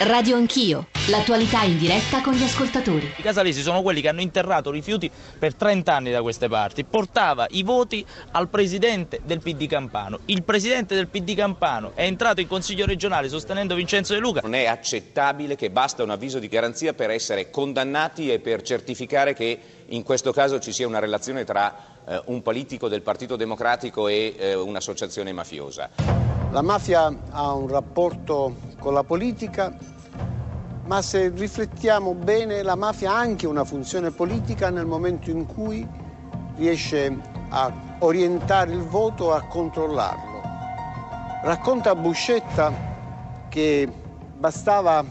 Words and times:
Radio 0.00 0.36
Anch'io, 0.36 0.88
l'attualità 1.08 1.62
in 1.62 1.78
diretta 1.78 2.20
con 2.20 2.34
gli 2.34 2.42
ascoltatori. 2.42 3.12
I 3.16 3.22
casalesi 3.22 3.62
sono 3.62 3.80
quelli 3.80 4.00
che 4.00 4.08
hanno 4.08 4.20
interrato 4.20 4.72
rifiuti 4.72 5.08
per 5.38 5.54
30 5.54 5.94
anni 5.94 6.10
da 6.10 6.20
queste 6.20 6.48
parti. 6.48 6.84
Portava 6.84 7.46
i 7.50 7.62
voti 7.62 8.04
al 8.32 8.48
presidente 8.48 9.20
del 9.24 9.40
PD 9.40 9.66
Campano. 9.66 10.18
Il 10.26 10.42
presidente 10.42 10.96
del 10.96 11.08
PD 11.08 11.34
Campano 11.34 11.92
è 11.94 12.02
entrato 12.02 12.40
in 12.40 12.48
consiglio 12.48 12.86
regionale 12.86 13.28
sostenendo 13.28 13.76
Vincenzo 13.76 14.14
De 14.14 14.18
Luca. 14.18 14.40
Non 14.42 14.54
è 14.54 14.66
accettabile 14.66 15.54
che 15.54 15.70
basta 15.70 16.02
un 16.02 16.10
avviso 16.10 16.40
di 16.40 16.48
garanzia 16.48 16.92
per 16.92 17.10
essere 17.10 17.50
condannati 17.50 18.30
e 18.32 18.40
per 18.40 18.62
certificare 18.62 19.32
che 19.32 19.58
in 19.94 20.02
questo 20.02 20.32
caso 20.32 20.58
ci 20.58 20.72
sia 20.72 20.86
una 20.86 20.98
relazione 20.98 21.44
tra 21.44 21.72
eh, 22.04 22.20
un 22.26 22.42
politico 22.42 22.88
del 22.88 23.02
Partito 23.02 23.36
Democratico 23.36 24.08
e 24.08 24.34
eh, 24.36 24.54
un'associazione 24.54 25.32
mafiosa. 25.32 25.88
La 26.50 26.62
mafia 26.62 27.12
ha 27.30 27.52
un 27.52 27.68
rapporto 27.68 28.56
con 28.78 28.92
la 28.92 29.02
politica, 29.04 29.76
ma 30.86 31.00
se 31.00 31.28
riflettiamo 31.34 32.14
bene 32.14 32.62
la 32.62 32.74
mafia 32.74 33.12
ha 33.12 33.18
anche 33.18 33.46
una 33.46 33.64
funzione 33.64 34.10
politica 34.10 34.70
nel 34.70 34.86
momento 34.86 35.30
in 35.30 35.46
cui 35.46 35.86
riesce 36.56 37.16
a 37.48 37.72
orientare 38.00 38.72
il 38.72 38.82
voto 38.82 39.32
a 39.32 39.42
controllarlo. 39.42 40.42
Racconta 41.42 41.94
Buscetta 41.94 42.72
che 43.48 43.88
bastava 44.36 45.04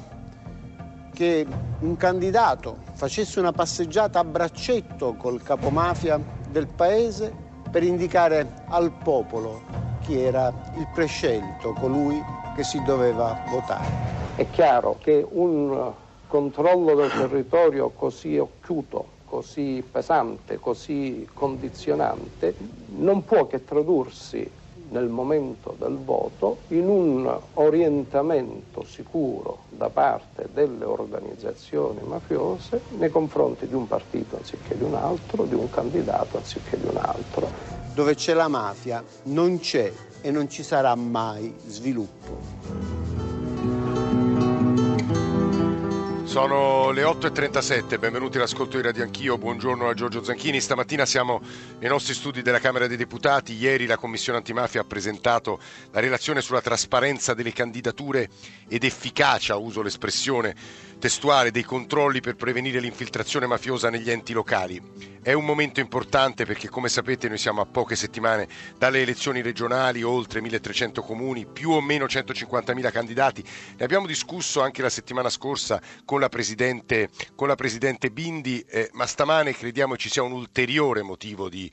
che 1.14 1.46
un 1.80 1.96
candidato 1.96 2.83
facesse 2.94 3.40
una 3.40 3.52
passeggiata 3.52 4.20
a 4.20 4.24
braccetto 4.24 5.16
col 5.16 5.42
capomafia 5.42 6.20
del 6.48 6.68
paese 6.68 7.34
per 7.70 7.84
indicare 7.84 8.54
al 8.70 8.92
popolo 8.92 9.62
chi 10.02 10.20
era 10.20 10.54
il 10.76 10.88
prescelto, 10.94 11.74
colui 11.74 12.24
che 12.56 12.64
si 12.64 12.82
doveva 12.84 13.36
votare. 13.48 14.36
È 14.36 14.50
chiaro 14.50 14.98
che 15.02 15.26
un 15.28 15.92
controllo 16.28 16.96
del 16.96 17.10
territorio 17.10 17.90
così 17.92 18.38
occhiuto, 18.38 19.06
così 19.26 19.84
pesante, 19.90 20.60
così 20.60 21.28
condizionante, 21.34 22.56
non 22.88 23.24
può 23.24 23.48
che 23.48 23.64
tradursi 23.64 24.50
nel 24.94 25.10
momento 25.10 25.76
del 25.78 25.98
voto 25.98 26.60
in 26.68 26.88
un 26.88 27.40
orientamento 27.56 28.84
sicuro 28.86 29.64
da 29.70 29.90
parte 29.90 30.50
delle 30.54 30.86
organizzazioni 30.86 32.02
mafiose 32.04 32.82
nei 32.90 33.10
confronti 33.10 33.68
di 33.68 33.74
un 33.74 33.88
partito 33.88 34.38
anziché 34.38 34.78
di 34.78 34.84
un 34.84 34.94
altro, 34.94 35.46
di 35.46 35.56
un 35.56 35.70
candidato 35.70 36.38
anziché 36.38 36.78
di 36.78 36.86
un 36.86 36.98
altro 36.98 37.82
dove 37.94 38.14
c'è 38.14 38.34
la 38.34 38.48
mafia 38.48 39.04
non 39.24 39.60
c'è 39.60 39.92
e 40.22 40.32
non 40.32 40.48
ci 40.50 40.64
sarà 40.64 40.96
mai 40.96 41.54
sviluppo. 41.66 43.23
Sono 46.34 46.90
le 46.90 47.04
8.37, 47.04 48.00
benvenuti 48.00 48.38
all'ascolto 48.38 48.78
di 48.78 48.82
Radio 48.82 49.04
Anch'io, 49.04 49.38
buongiorno 49.38 49.88
a 49.88 49.94
Giorgio 49.94 50.24
Zanchini. 50.24 50.60
Stamattina 50.60 51.06
siamo 51.06 51.40
nei 51.78 51.88
nostri 51.88 52.16
studi 52.16 52.42
della 52.42 52.58
Camera 52.58 52.88
dei 52.88 52.98
Deputati, 52.98 53.54
ieri 53.54 53.86
la 53.86 53.98
Commissione 53.98 54.40
Antimafia 54.40 54.82
ha 54.82 54.84
presentato 54.84 55.60
la 55.92 56.00
relazione 56.00 56.42
sulla 56.42 56.60
trasparenza 56.60 57.36
delle 57.36 57.54
candidature 57.54 58.30
ed 58.68 58.84
efficacia, 58.84 59.58
uso 59.58 59.84
l'espressione 59.84 60.56
testuale, 60.98 61.52
dei 61.52 61.64
controlli 61.64 62.22
per 62.22 62.36
prevenire 62.36 62.80
l'infiltrazione 62.80 63.46
mafiosa 63.46 63.92
negli 63.92 64.10
enti 64.10 64.34
locali. 64.34 64.82
È 65.22 65.34
un 65.34 65.46
momento 65.46 65.82
importante 65.82 66.46
perché 66.46 66.68
come 66.68 66.90
sapete 66.90 67.28
noi 67.28 67.38
siamo 67.38 67.62
a 67.62 67.66
poche 67.66 67.96
settimane 67.96 68.48
dalle 68.78 69.02
elezioni 69.02 69.42
regionali, 69.42 70.02
oltre 70.02 70.42
1300 70.42 71.02
comuni, 71.02 71.46
più 71.46 71.72
o 71.72 71.82
meno 71.82 72.06
150.000 72.06 72.92
candidati. 72.92 73.44
Ne 73.78 73.84
abbiamo 73.86 74.08
discusso 74.08 74.62
anche 74.62 74.82
la 74.82 74.90
settimana 74.90 75.30
scorsa 75.30 75.82
con 76.06 76.22
la 76.24 76.30
Presidente, 76.30 77.10
con 77.36 77.50
la 77.50 77.56
presidente 77.56 78.10
Bindi, 78.10 78.62
eh, 78.62 78.90
ma 78.94 79.06
stamane 79.06 79.54
crediamo 79.54 79.98
ci 79.98 80.10
sia 80.10 80.24
un 80.24 80.32
ulteriore 80.32 81.02
motivo 81.02 81.50
di 81.50 81.70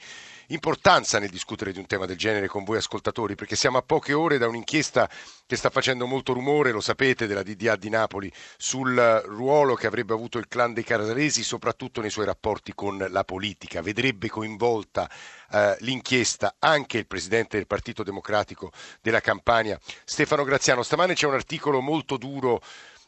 importanza 0.48 1.20
nel 1.20 1.30
discutere 1.30 1.72
di 1.72 1.78
un 1.78 1.86
tema 1.86 2.06
del 2.06 2.16
genere 2.16 2.48
con 2.48 2.64
voi 2.64 2.76
ascoltatori, 2.76 3.36
perché 3.36 3.54
siamo 3.54 3.78
a 3.78 3.82
poche 3.82 4.12
ore 4.12 4.38
da 4.38 4.48
un'inchiesta 4.48 5.08
che 5.46 5.56
sta 5.56 5.70
facendo 5.70 6.06
molto 6.06 6.32
rumore, 6.32 6.72
lo 6.72 6.80
sapete, 6.80 7.28
della 7.28 7.44
DDA 7.44 7.76
di 7.76 7.88
Napoli, 7.88 8.32
sul 8.56 9.22
ruolo 9.26 9.74
che 9.74 9.86
avrebbe 9.86 10.12
avuto 10.12 10.38
il 10.38 10.48
clan 10.48 10.72
dei 10.72 10.82
Casalesi, 10.82 11.44
soprattutto 11.44 12.00
nei 12.00 12.10
suoi 12.10 12.26
rapporti 12.26 12.72
con 12.74 13.06
la 13.08 13.24
politica. 13.24 13.80
Vedrebbe 13.80 14.28
coinvolta 14.28 15.08
eh, 15.52 15.76
l'inchiesta 15.80 16.56
anche 16.58 16.98
il 16.98 17.06
presidente 17.06 17.56
del 17.56 17.68
Partito 17.68 18.02
Democratico 18.02 18.72
della 19.00 19.20
Campania, 19.20 19.78
Stefano 20.04 20.42
Graziano. 20.42 20.82
Stamane 20.82 21.14
c'è 21.14 21.26
un 21.26 21.34
articolo 21.34 21.80
molto 21.80 22.16
duro 22.16 22.60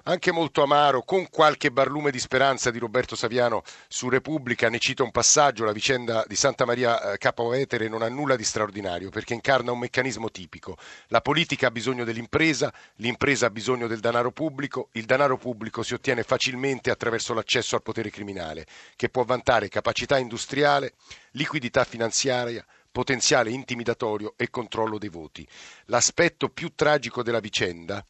anche 0.04 0.32
molto 0.32 0.62
amaro, 0.62 1.02
con 1.02 1.28
qualche 1.30 1.70
barlume 1.70 2.10
di 2.10 2.18
speranza 2.18 2.70
di 2.70 2.78
Roberto 2.78 3.14
Saviano 3.14 3.62
su 3.88 4.08
Repubblica, 4.08 4.68
ne 4.68 4.78
cita 4.78 5.02
un 5.02 5.10
passaggio, 5.10 5.64
la 5.64 5.72
vicenda 5.72 6.24
di 6.26 6.34
Santa 6.34 6.64
Maria 6.64 7.12
eh, 7.12 7.18
Capovetere 7.18 7.88
non 7.88 8.02
ha 8.02 8.08
nulla 8.08 8.34
di 8.34 8.44
straordinario 8.44 9.10
perché 9.10 9.34
incarna 9.34 9.70
un 9.70 9.78
meccanismo 9.78 10.30
tipico. 10.30 10.76
La 11.08 11.20
politica 11.20 11.68
ha 11.68 11.70
bisogno 11.70 12.04
dell'impresa, 12.04 12.72
l'impresa 12.96 13.46
ha 13.46 13.50
bisogno 13.50 13.86
del 13.86 14.00
denaro 14.00 14.32
pubblico, 14.32 14.88
il 14.92 15.04
denaro 15.04 15.36
pubblico 15.36 15.82
si 15.82 15.94
ottiene 15.94 16.24
facilmente 16.24 16.90
attraverso 16.90 17.34
l'accesso 17.34 17.76
al 17.76 17.82
potere 17.82 18.10
criminale, 18.10 18.66
che 18.96 19.08
può 19.08 19.24
vantare 19.24 19.68
capacità 19.68 20.18
industriale, 20.18 20.94
liquidità 21.32 21.84
finanziaria, 21.84 22.64
potenziale 22.90 23.50
intimidatorio 23.50 24.34
e 24.36 24.50
controllo 24.50 24.98
dei 24.98 25.08
voti. 25.08 25.46
L'aspetto 25.86 26.48
più 26.48 26.72
tragico 26.74 27.22
della 27.22 27.40
vicenda 27.40 28.04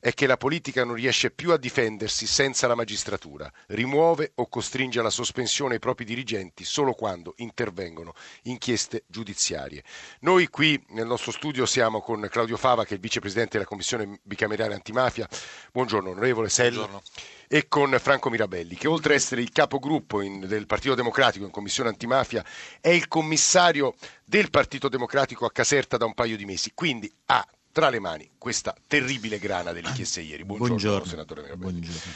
è 0.00 0.12
che 0.12 0.26
la 0.26 0.36
politica 0.36 0.84
non 0.84 0.94
riesce 0.94 1.30
più 1.30 1.52
a 1.52 1.56
difendersi 1.56 2.26
senza 2.26 2.66
la 2.66 2.74
magistratura, 2.74 3.50
rimuove 3.68 4.32
o 4.36 4.48
costringe 4.48 5.00
alla 5.00 5.10
sospensione 5.10 5.76
i 5.76 5.78
propri 5.78 6.04
dirigenti 6.04 6.64
solo 6.64 6.92
quando 6.92 7.34
intervengono 7.38 8.14
inchieste 8.42 9.04
giudiziarie. 9.06 9.82
Noi 10.20 10.48
qui 10.48 10.82
nel 10.88 11.06
nostro 11.06 11.32
studio 11.32 11.66
siamo 11.66 12.00
con 12.00 12.26
Claudio 12.30 12.56
Fava, 12.56 12.84
che 12.84 12.90
è 12.90 12.94
il 12.94 13.00
vicepresidente 13.00 13.52
della 13.52 13.68
Commissione 13.68 14.20
bicamerale 14.22 14.74
antimafia. 14.74 15.28
Buongiorno, 15.72 16.10
onorevole 16.10 16.48
Sell. 16.48 16.74
Buongiorno 16.74 17.02
e 17.48 17.66
con 17.66 17.96
Franco 17.98 18.28
Mirabelli, 18.28 18.76
che 18.76 18.86
oltre 18.86 19.14
ad 19.14 19.20
essere 19.20 19.40
il 19.40 19.50
capogruppo 19.50 20.20
in, 20.20 20.46
del 20.46 20.66
Partito 20.66 20.94
Democratico 20.94 21.46
in 21.46 21.50
Commissione 21.50 21.88
Antimafia, 21.88 22.44
è 22.78 22.90
il 22.90 23.08
commissario 23.08 23.94
del 24.24 24.50
Partito 24.50 24.88
Democratico 24.88 25.46
a 25.46 25.50
Caserta 25.50 25.96
da 25.96 26.04
un 26.04 26.12
paio 26.12 26.36
di 26.36 26.44
mesi, 26.44 26.72
quindi 26.74 27.10
ha 27.26 27.44
tra 27.78 27.90
le 27.90 28.00
mani 28.00 28.28
questa 28.38 28.74
terribile 28.88 29.38
grana 29.38 29.70
dell'inchiesta 29.70 30.20
ieri. 30.20 30.44
Buongiorno, 30.44 30.74
Buongiorno. 30.74 31.04
senatore 31.04 31.42
Mirabelli. 31.42 31.78
Buongiorno. 31.78 32.12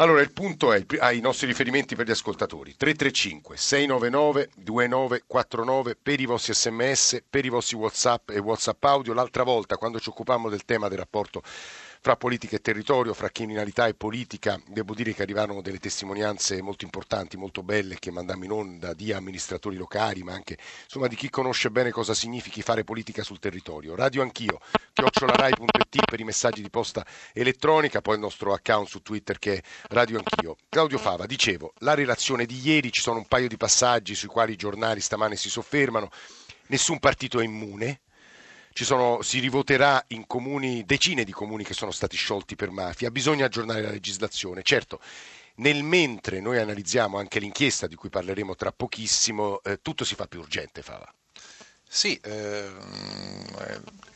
Allora, 0.00 0.20
il 0.22 0.32
punto 0.32 0.72
è, 0.72 0.84
ai 0.98 1.20
nostri 1.20 1.46
riferimenti 1.46 1.94
per 1.94 2.04
gli 2.04 2.10
ascoltatori, 2.10 2.74
335 2.76 3.56
699 3.56 4.50
2949 4.56 5.96
per 6.02 6.18
i 6.18 6.26
vostri 6.26 6.52
sms, 6.52 7.22
per 7.30 7.44
i 7.44 7.48
vostri 7.48 7.76
whatsapp 7.76 8.30
e 8.30 8.40
whatsapp 8.40 8.82
audio. 8.82 9.14
L'altra 9.14 9.44
volta, 9.44 9.76
quando 9.76 10.00
ci 10.00 10.08
occupammo 10.08 10.48
del 10.48 10.64
tema 10.64 10.88
del 10.88 10.98
rapporto 10.98 11.44
fra 12.00 12.16
politica 12.16 12.56
e 12.56 12.60
territorio, 12.60 13.14
fra 13.14 13.30
criminalità 13.30 13.86
e 13.86 13.94
politica, 13.94 14.60
devo 14.66 14.94
dire 14.94 15.12
che 15.14 15.22
arrivarono 15.22 15.60
delle 15.60 15.78
testimonianze 15.78 16.62
molto 16.62 16.84
importanti, 16.84 17.36
molto 17.36 17.62
belle, 17.62 17.98
che 17.98 18.10
mandammo 18.10 18.44
in 18.44 18.52
onda 18.52 18.94
di 18.94 19.12
amministratori 19.12 19.76
locali, 19.76 20.22
ma 20.22 20.32
anche 20.32 20.56
insomma, 20.84 21.06
di 21.06 21.16
chi 21.16 21.28
conosce 21.30 21.70
bene 21.70 21.90
cosa 21.90 22.14
significhi 22.14 22.62
fare 22.62 22.84
politica 22.84 23.22
sul 23.22 23.38
territorio. 23.38 23.94
Radio 23.94 24.22
Anch'io, 24.22 24.60
chiocciolarai.it 24.92 26.04
per 26.04 26.20
i 26.20 26.24
messaggi 26.24 26.62
di 26.62 26.70
posta 26.70 27.04
elettronica, 27.32 28.00
poi 28.00 28.14
il 28.14 28.20
nostro 28.20 28.52
account 28.52 28.88
su 28.88 29.02
Twitter 29.02 29.38
che 29.38 29.56
è 29.56 29.62
Radio 29.88 30.18
Anch'io. 30.18 30.56
Claudio 30.68 30.98
Fava, 30.98 31.26
dicevo, 31.26 31.72
la 31.78 31.94
relazione 31.94 32.46
di 32.46 32.60
ieri, 32.62 32.92
ci 32.92 33.00
sono 33.00 33.18
un 33.18 33.26
paio 33.26 33.48
di 33.48 33.56
passaggi 33.56 34.14
sui 34.14 34.28
quali 34.28 34.52
i 34.52 34.56
giornali 34.56 35.00
stamane 35.00 35.36
si 35.36 35.50
soffermano, 35.50 36.10
nessun 36.68 36.98
partito 36.98 37.40
è 37.40 37.44
immune, 37.44 38.00
sono, 38.84 39.22
si 39.22 39.38
rivoterà 39.40 40.04
in 40.08 40.26
comuni, 40.26 40.84
decine 40.84 41.24
di 41.24 41.32
comuni 41.32 41.64
che 41.64 41.74
sono 41.74 41.90
stati 41.90 42.16
sciolti 42.16 42.56
per 42.56 42.70
mafia, 42.70 43.10
bisogna 43.10 43.46
aggiornare 43.46 43.82
la 43.82 43.90
legislazione. 43.90 44.62
Certo, 44.62 45.00
nel 45.56 45.82
mentre 45.82 46.40
noi 46.40 46.58
analizziamo 46.58 47.18
anche 47.18 47.40
l'inchiesta 47.40 47.86
di 47.86 47.94
cui 47.94 48.08
parleremo 48.10 48.54
tra 48.54 48.72
pochissimo, 48.72 49.60
eh, 49.62 49.80
tutto 49.82 50.04
si 50.04 50.14
fa 50.14 50.26
più 50.26 50.40
urgente, 50.40 50.82
Fava. 50.82 51.12
Sì, 51.90 52.20
eh, 52.22 52.68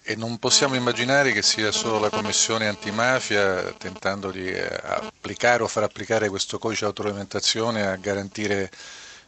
e 0.02 0.14
non 0.16 0.38
possiamo 0.38 0.74
immaginare 0.74 1.32
che 1.32 1.40
sia 1.42 1.72
solo 1.72 1.98
la 1.98 2.10
Commissione 2.10 2.68
antimafia 2.68 3.72
tentando 3.72 4.30
di 4.30 4.52
applicare 4.52 5.62
o 5.62 5.68
far 5.68 5.84
applicare 5.84 6.28
questo 6.28 6.58
codice 6.58 6.80
di 6.80 6.86
autoregolamentazione 6.86 7.86
a 7.86 7.96
garantire 7.96 8.70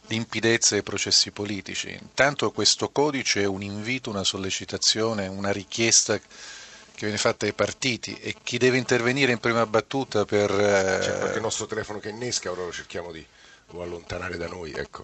limpidezza 0.07 0.75
ai 0.75 0.83
processi 0.83 1.31
politici. 1.31 1.91
Intanto 1.99 2.51
questo 2.51 2.89
codice 2.89 3.41
è 3.41 3.45
un 3.45 3.61
invito, 3.61 4.09
una 4.09 4.23
sollecitazione, 4.23 5.27
una 5.27 5.51
richiesta 5.51 6.17
che 6.17 7.01
viene 7.05 7.17
fatta 7.17 7.45
ai 7.45 7.53
partiti 7.53 8.15
e 8.15 8.35
chi 8.41 8.57
deve 8.57 8.77
intervenire 8.77 9.31
in 9.31 9.39
prima 9.39 9.65
battuta 9.65 10.25
per... 10.25 10.49
C'è 10.51 11.17
qualche 11.17 11.39
nostro 11.39 11.65
telefono 11.65 11.99
che 11.99 12.09
innesca, 12.09 12.51
ora 12.51 12.63
lo 12.63 12.71
cerchiamo 12.71 13.11
di 13.11 13.25
allontanare 13.71 14.37
da 14.37 14.47
noi. 14.47 14.71
Ecco. 14.71 15.03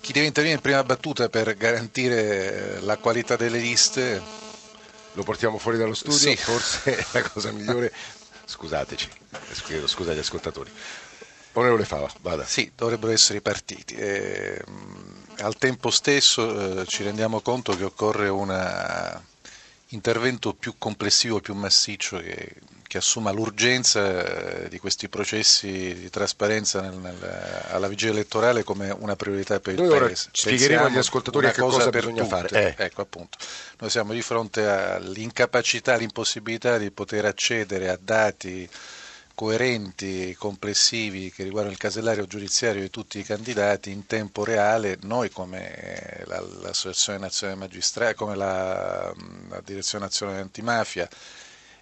Chi 0.00 0.12
deve 0.12 0.26
intervenire 0.26 0.54
in 0.56 0.60
prima 0.60 0.82
battuta 0.84 1.28
per 1.28 1.54
garantire 1.56 2.80
la 2.80 2.96
qualità 2.96 3.36
delle 3.36 3.58
liste... 3.58 4.46
Lo 5.14 5.24
portiamo 5.24 5.58
fuori 5.58 5.78
dallo 5.78 5.94
studio, 5.94 6.16
sì. 6.16 6.36
forse 6.36 6.96
è 6.96 7.06
la 7.12 7.22
cosa 7.22 7.50
migliore 7.50 7.92
scusateci, 8.48 9.08
chiedo 9.64 9.86
scusa 9.86 10.12
agli 10.12 10.18
ascoltatori. 10.18 10.70
Onorevole 11.58 11.84
Fava, 11.84 12.10
vada. 12.20 12.44
Sì, 12.44 12.70
dovrebbero 12.74 13.12
essere 13.12 13.40
partiti. 13.40 13.94
E, 13.94 14.62
al 15.40 15.56
tempo 15.56 15.90
stesso 15.90 16.80
eh, 16.80 16.86
ci 16.86 17.02
rendiamo 17.02 17.40
conto 17.40 17.76
che 17.76 17.84
occorre 17.84 18.28
un 18.28 18.50
intervento 19.88 20.54
più 20.54 20.74
complessivo, 20.78 21.40
più 21.40 21.54
massiccio 21.54 22.18
che, 22.18 22.54
che 22.86 22.98
assuma 22.98 23.30
l'urgenza 23.30 24.64
eh, 24.64 24.68
di 24.68 24.78
questi 24.78 25.08
processi 25.08 25.94
di 25.94 26.10
trasparenza 26.10 26.80
nel, 26.80 26.94
nel, 26.94 27.64
alla 27.70 27.88
vigilia 27.88 28.12
elettorale 28.12 28.64
come 28.64 28.90
una 28.90 29.16
priorità 29.16 29.60
per 29.60 29.74
il 29.74 29.82
Noi 29.82 29.98
Paese. 29.98 30.28
Spiegheremo 30.32 30.86
agli 30.86 30.98
ascoltatori 30.98 31.50
che 31.50 31.60
cosa, 31.60 31.78
cosa 31.78 31.90
bisogna 31.90 32.24
fare. 32.24 32.76
Eh. 32.76 32.84
Ecco, 32.84 33.02
appunto. 33.02 33.38
Noi 33.78 33.90
siamo 33.90 34.12
di 34.12 34.22
fronte 34.22 34.66
all'incapacità, 34.66 35.94
all'impossibilità 35.94 36.78
di 36.78 36.90
poter 36.90 37.24
accedere 37.24 37.88
a 37.88 37.98
dati 38.00 38.68
coerenti, 39.38 40.34
complessivi 40.36 41.30
che 41.30 41.44
riguardano 41.44 41.72
il 41.72 41.78
casellario 41.78 42.26
giudiziario 42.26 42.80
di 42.80 42.90
tutti 42.90 43.20
i 43.20 43.22
candidati 43.22 43.92
in 43.92 44.04
tempo 44.04 44.42
reale, 44.42 44.98
noi 45.02 45.30
come 45.30 46.24
l'Associazione 46.26 47.20
Nazionale 47.20 47.56
Magistrati, 47.60 48.16
come 48.16 48.34
la, 48.34 49.14
la 49.48 49.62
Direzione 49.64 50.06
Nazionale 50.06 50.40
Antimafia, 50.40 51.08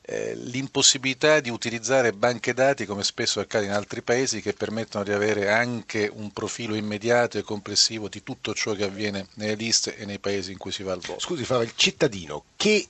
eh, 0.03 0.35
l'impossibilità 0.37 1.41
di 1.41 1.49
utilizzare 1.49 2.13
banche 2.13 2.53
dati 2.53 2.85
come 2.85 3.03
spesso 3.03 3.41
accade 3.41 3.65
in 3.65 3.73
altri 3.73 4.03
paesi 4.03 4.43
che 4.43 4.53
permettono 4.53 5.03
di 5.03 5.13
avere 5.13 5.51
anche 5.51 6.13
un 6.15 6.33
profilo 6.33 6.75
immediato 6.75 7.39
e 7.39 7.43
complessivo 7.43 8.11
di 8.11 8.23
tutto 8.23 8.53
ciò 8.53 8.75
che 8.75 8.85
avviene 8.85 9.29
nelle 9.37 9.55
liste 9.55 9.97
e 9.97 10.05
nei 10.05 10.19
paesi 10.19 10.53
in 10.53 10.59
cui 10.59 10.73
si 10.73 10.83
va 10.83 10.93
al 10.93 11.01
voto. 11.01 11.21
Scusi 11.21 11.45
Fava, 11.45 11.63
il 11.63 11.73
cittadino 11.75 12.45
che 12.55 12.87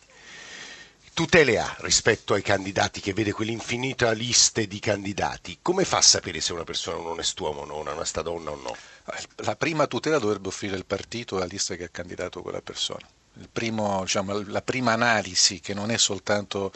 tutele 1.16 1.58
ha 1.58 1.74
rispetto 1.78 2.34
ai 2.34 2.42
candidati 2.42 3.00
che 3.00 3.14
vede 3.14 3.32
quell'infinita 3.32 4.12
lista 4.12 4.60
di 4.60 4.78
candidati? 4.78 5.60
Come 5.62 5.86
fa 5.86 5.96
a 5.96 6.02
sapere 6.02 6.42
se 6.42 6.52
una 6.52 6.64
persona 6.64 6.98
è 6.98 7.00
un 7.00 7.06
onest'uomo 7.06 7.62
o 7.62 7.64
no, 7.64 7.78
una 7.78 7.92
onesta 7.92 8.20
donna 8.20 8.50
o 8.50 8.56
no? 8.56 8.76
La 9.36 9.56
prima 9.56 9.86
tutela 9.86 10.18
dovrebbe 10.18 10.48
offrire 10.48 10.76
il 10.76 10.84
partito 10.84 11.36
alla 11.36 11.46
lista 11.46 11.74
che 11.74 11.84
ha 11.84 11.88
candidato 11.88 12.42
quella 12.42 12.60
persona. 12.60 13.08
Primo, 13.50 14.02
diciamo, 14.02 14.42
la 14.42 14.60
prima 14.60 14.92
analisi 14.92 15.60
che 15.60 15.72
non 15.72 15.90
è 15.90 15.96
soltanto 15.96 16.70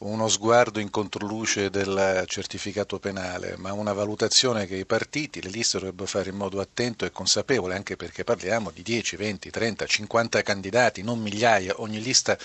uno 0.00 0.28
sguardo 0.28 0.78
in 0.78 0.90
controluce 0.90 1.70
del 1.70 2.24
certificato 2.26 2.98
penale, 2.98 3.56
ma 3.56 3.72
una 3.72 3.94
valutazione 3.94 4.66
che 4.66 4.76
i 4.76 4.84
partiti, 4.84 5.40
le 5.40 5.48
liste 5.48 5.78
dovrebbero 5.78 6.08
fare 6.08 6.28
in 6.28 6.36
modo 6.36 6.60
attento 6.60 7.06
e 7.06 7.10
consapevole, 7.10 7.74
anche 7.74 7.96
perché 7.96 8.22
parliamo 8.22 8.70
di 8.70 8.82
10, 8.82 9.16
20, 9.16 9.50
30, 9.50 9.86
50 9.86 10.42
candidati, 10.42 11.02
non 11.02 11.20
migliaia, 11.20 11.80
ogni 11.80 12.02
lista 12.02 12.36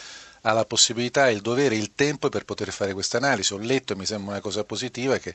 ha 0.41 0.53
la 0.53 0.65
possibilità, 0.65 1.29
il 1.29 1.41
dovere, 1.41 1.75
il 1.75 1.93
tempo 1.95 2.29
per 2.29 2.45
poter 2.45 2.71
fare 2.71 2.93
questa 2.93 3.17
analisi. 3.17 3.53
Ho 3.53 3.57
letto 3.57 3.93
e 3.93 3.95
mi 3.95 4.05
sembra 4.05 4.31
una 4.31 4.41
cosa 4.41 4.63
positiva 4.63 5.17
che 5.17 5.33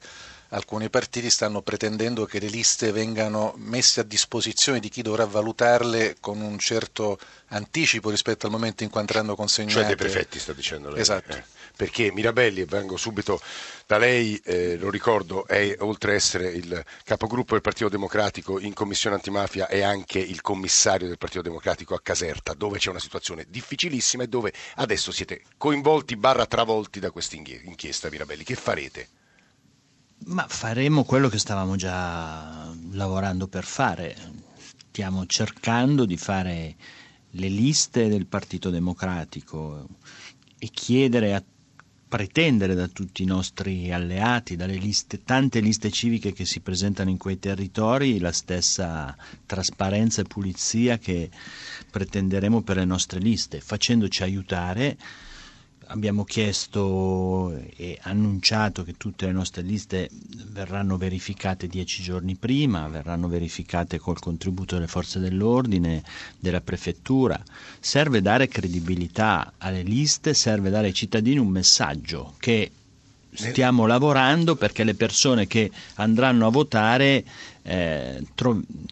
alcuni 0.51 0.91
partiti 0.91 1.31
stanno 1.31 1.63
pretendendo 1.63 2.25
che 2.25 2.39
le 2.39 2.49
liste 2.49 2.93
vengano 2.93 3.55
messe 3.57 4.01
a 4.01 4.05
disposizione 4.05 4.81
di 4.81 4.89
chi 4.89 5.03
dovrà 5.03 5.25
valutarle 5.25 6.17
con 6.21 6.41
un 6.41 6.59
certo 6.59 7.19
anticipo 7.49 8.11
rispetto 8.11 8.47
al 8.47 8.53
momento 8.53 8.83
in 8.83 8.91
cui 8.91 9.01
andranno 9.01 9.35
consegnate. 9.35 9.75
Cioè 9.75 9.87
dei 9.87 9.97
prefetti, 9.97 10.39
sta 10.39 10.53
dicendo 10.53 10.91
lei. 10.91 11.01
Esatto. 11.01 11.33
Eh 11.33 11.62
perché 11.77 12.13
Mirabelli, 12.13 12.61
e 12.61 12.65
vengo 12.65 12.97
subito 12.97 13.41
da 13.87 13.99
lei, 13.99 14.41
eh, 14.45 14.77
lo 14.77 14.91
ricordo, 14.91 15.47
è 15.47 15.77
oltre 15.81 16.11
ad 16.11 16.17
essere 16.17 16.51
il 16.51 16.85
capogruppo 17.05 17.53
del 17.53 17.63
Partito 17.63 17.89
Democratico 17.89 18.59
in 18.59 18.73
Commissione 18.73 19.17
Antimafia 19.17 19.69
è 19.69 19.83
anche 19.83 20.19
il 20.19 20.41
commissario 20.41 21.09
del 21.09 21.19
Partito 21.19 21.43
Democratico 21.43 21.95
a 21.95 22.01
Caserta, 22.01 22.55
dove 22.55 22.79
c'è 22.79 22.91
una 22.91 22.99
situazione 22.99 23.47
difficilissima 23.49 24.23
e 24.23 24.29
dove 24.29 24.53
adesso 24.77 25.13
siete 25.13 25.43
coinvolti 25.57 26.17
barra 26.17 26.47
travolti 26.47 27.01
da 27.01 27.11
questa 27.11 27.37
inchiesta, 27.37 28.09
Mirabelli. 28.11 28.45
Che 28.45 28.55
farete? 28.55 29.09
Ma 30.25 30.47
faremo 30.49 31.05
quello 31.05 31.29
che 31.29 31.39
stavamo 31.39 31.77
già 31.77 32.73
lavorando 32.93 33.49
per 33.49 33.65
fare. 33.65 34.17
Stiamo 34.89 35.27
cercando 35.27 36.05
di 36.05 36.17
fare 36.17 36.77
le 37.31 37.49
liste 37.49 38.09
del 38.09 38.27
Partito 38.27 38.71
Democratico 38.71 39.87
e 40.59 40.69
chiedere 40.69 41.35
a 41.35 41.43
pretendere 42.12 42.75
da 42.75 42.88
tutti 42.88 43.23
i 43.23 43.25
nostri 43.25 43.91
alleati, 43.91 44.55
dalle 44.55 44.75
liste, 44.75 45.25
tante 45.25 45.61
liste 45.61 45.91
civiche 45.91 46.35
che 46.35 46.44
si 46.44 46.61
presentano 46.61 47.09
in 47.09 47.17
quei 47.17 47.38
territori, 47.38 48.19
la 48.19 48.32
stessa 48.32 49.17
trasparenza 49.47 50.20
e 50.20 50.25
pulizia 50.25 50.99
che 50.99 51.31
pretenderemo 51.91 52.61
per 52.61 52.76
le 52.76 52.85
nostre 52.85 53.19
liste, 53.19 53.62
facendoci 53.62 54.23
aiutare 54.25 54.99
abbiamo 55.93 56.25
chiesto 56.25 57.55
e 57.77 57.99
annunciato 58.03 58.83
che 58.83 58.94
tutte 58.97 59.27
le 59.27 59.33
nostre 59.33 59.62
liste 59.62 60.09
verranno 60.50 60.97
verificate 60.97 61.67
dieci 61.67 62.03
giorni 62.03 62.35
prima, 62.35 62.89
verranno 62.89 63.29
verificate 63.29 63.99
col 63.99 64.19
contributo 64.19 64.75
delle 64.75 64.87
forze 64.87 65.19
dell'ordine, 65.19 66.03
della 66.39 66.62
prefettura. 66.62 67.41
Serve 67.79 68.23
dare 68.23 68.49
credibilità 68.49 69.53
alle 69.59 69.83
liste, 69.83 70.33
serve 70.33 70.71
dare 70.71 70.87
ai 70.89 70.94
cittadini 70.94 71.39
un 71.39 71.49
messaggio 71.49 72.35
che 72.39 72.71
stiamo 73.35 73.87
lavorando 73.87 74.56
perché 74.56 74.85
le 74.85 74.94
persone 74.94 75.47
che 75.47 75.71
andranno 75.94 76.47
a 76.47 76.50
votare 76.50 77.25
eh, 77.62 78.25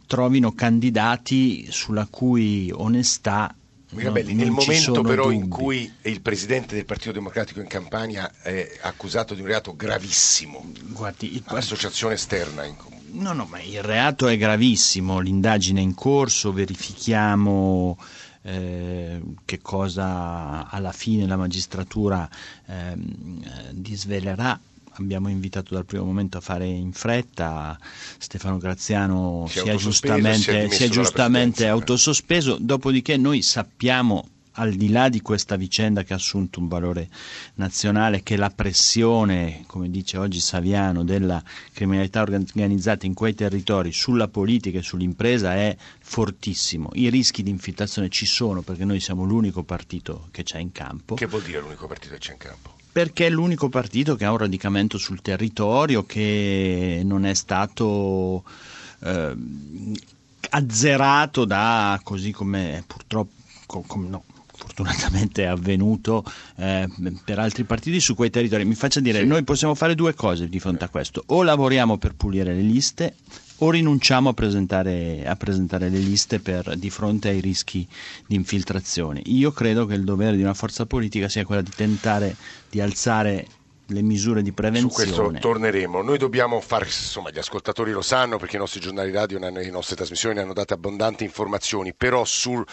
trovino 0.06 0.52
candidati 0.52 1.66
sulla 1.70 2.06
cui 2.08 2.70
onestà 2.72 3.54
Mirabelli, 3.90 4.34
nel 4.34 4.50
momento 4.50 5.00
però 5.02 5.24
dubbi. 5.24 5.36
in 5.36 5.48
cui 5.48 5.92
il 6.02 6.20
presidente 6.20 6.74
del 6.74 6.84
Partito 6.84 7.12
Democratico 7.12 7.60
in 7.60 7.66
Campania 7.66 8.30
è 8.40 8.78
accusato 8.82 9.34
di 9.34 9.40
un 9.40 9.48
reato 9.48 9.74
gravissimo, 9.74 10.64
Guardi, 10.90 11.34
il... 11.34 11.42
associazione 11.46 12.14
esterna 12.14 12.64
in 12.64 12.76
No, 13.12 13.32
no, 13.32 13.44
ma 13.44 13.60
il 13.60 13.82
reato 13.82 14.28
è 14.28 14.36
gravissimo, 14.36 15.18
l'indagine 15.18 15.80
è 15.80 15.82
in 15.82 15.94
corso, 15.94 16.52
verifichiamo 16.52 17.98
eh, 18.42 19.20
che 19.44 19.60
cosa 19.60 20.68
alla 20.68 20.92
fine 20.92 21.26
la 21.26 21.36
magistratura 21.36 22.28
eh, 22.66 22.94
disvelerà 23.72 24.58
abbiamo 24.94 25.28
invitato 25.28 25.74
dal 25.74 25.84
primo 25.84 26.04
momento 26.04 26.38
a 26.38 26.40
fare 26.40 26.66
in 26.66 26.92
fretta, 26.92 27.78
Stefano 28.18 28.58
Graziano 28.58 29.46
si, 29.48 29.60
si 29.60 29.68
è 29.68 29.74
giustamente, 29.76 30.70
si 30.70 30.84
è 30.84 30.88
giustamente 30.88 31.66
autosospeso, 31.66 32.56
dopodiché 32.60 33.16
noi 33.16 33.42
sappiamo 33.42 34.26
al 34.54 34.74
di 34.74 34.90
là 34.90 35.08
di 35.08 35.20
questa 35.22 35.56
vicenda 35.56 36.02
che 36.02 36.12
ha 36.12 36.16
assunto 36.16 36.60
un 36.60 36.68
valore 36.68 37.08
nazionale, 37.54 38.22
che 38.22 38.36
la 38.36 38.50
pressione, 38.50 39.62
come 39.66 39.90
dice 39.90 40.18
oggi 40.18 40.40
Saviano, 40.40 41.04
della 41.04 41.42
criminalità 41.72 42.20
organizzata 42.20 43.06
in 43.06 43.14
quei 43.14 43.34
territori 43.34 43.92
sulla 43.92 44.28
politica 44.28 44.78
e 44.78 44.82
sull'impresa 44.82 45.54
è 45.54 45.76
fortissimo. 46.00 46.90
I 46.94 47.08
rischi 47.10 47.42
di 47.42 47.50
infiltrazione 47.50 48.08
ci 48.08 48.26
sono 48.26 48.62
perché 48.62 48.84
noi 48.84 49.00
siamo 49.00 49.24
l'unico 49.24 49.62
partito 49.62 50.28
che 50.30 50.42
c'è 50.42 50.58
in 50.58 50.72
campo. 50.72 51.14
Che 51.14 51.26
vuol 51.26 51.42
dire 51.42 51.60
l'unico 51.60 51.86
partito 51.86 52.14
che 52.14 52.20
c'è 52.20 52.32
in 52.32 52.38
campo? 52.38 52.78
Perché 52.92 53.26
è 53.26 53.30
l'unico 53.30 53.68
partito 53.68 54.16
che 54.16 54.24
ha 54.24 54.32
un 54.32 54.38
radicamento 54.38 54.98
sul 54.98 55.22
territorio, 55.22 56.04
che 56.04 57.02
non 57.04 57.24
è 57.24 57.34
stato 57.34 58.42
eh, 59.00 59.34
azzerato 60.50 61.44
da, 61.44 62.00
così 62.02 62.32
come 62.32 62.82
purtroppo, 62.86 63.82
come, 63.86 64.08
no, 64.08 64.24
fortunatamente 64.52 65.44
è 65.44 65.46
avvenuto 65.46 66.24
eh, 66.56 66.88
per 67.24 67.38
altri 67.38 67.64
partiti 67.64 68.00
su 68.00 68.14
quei 68.14 68.30
territori. 68.30 68.64
Mi 68.64 68.74
faccia 68.74 69.00
dire, 69.00 69.20
sì. 69.20 69.26
noi 69.26 69.44
possiamo 69.44 69.74
fare 69.74 69.94
due 69.94 70.14
cose 70.14 70.48
di 70.48 70.58
fronte 70.58 70.84
a 70.84 70.88
questo, 70.88 71.22
o 71.26 71.42
lavoriamo 71.42 71.96
per 71.96 72.14
pulire 72.14 72.54
le 72.54 72.62
liste 72.62 73.14
o 73.62 73.70
rinunciamo 73.70 74.30
a 74.30 74.32
presentare, 74.32 75.24
a 75.26 75.36
presentare 75.36 75.88
le 75.88 75.98
liste 75.98 76.40
per, 76.40 76.76
di 76.76 76.90
fronte 76.90 77.28
ai 77.28 77.40
rischi 77.40 77.86
di 78.26 78.34
infiltrazione. 78.34 79.22
Io 79.26 79.52
credo 79.52 79.86
che 79.86 79.94
il 79.94 80.04
dovere 80.04 80.36
di 80.36 80.42
una 80.42 80.54
forza 80.54 80.86
politica 80.86 81.28
sia 81.28 81.44
quello 81.44 81.62
di 81.62 81.72
tentare 81.74 82.36
di 82.68 82.80
alzare 82.80 83.46
le 83.86 84.02
misure 84.02 84.42
di 84.42 84.52
prevenzione. 84.52 85.12
Su 85.12 85.20
questo 85.22 85.38
torneremo. 85.40 86.02
Noi 86.02 86.18
dobbiamo 86.18 86.60
fare, 86.60 86.86
insomma, 86.86 87.30
gli 87.30 87.38
ascoltatori 87.38 87.92
lo 87.92 88.02
sanno 88.02 88.38
perché 88.38 88.56
i 88.56 88.58
nostri 88.58 88.80
giornali 88.80 89.10
radio, 89.10 89.38
le 89.38 89.70
nostre 89.70 89.96
trasmissioni 89.96 90.38
hanno 90.38 90.52
dato 90.52 90.74
abbondanti 90.74 91.24
informazioni, 91.24 91.92
però 91.92 92.24
sul 92.24 92.64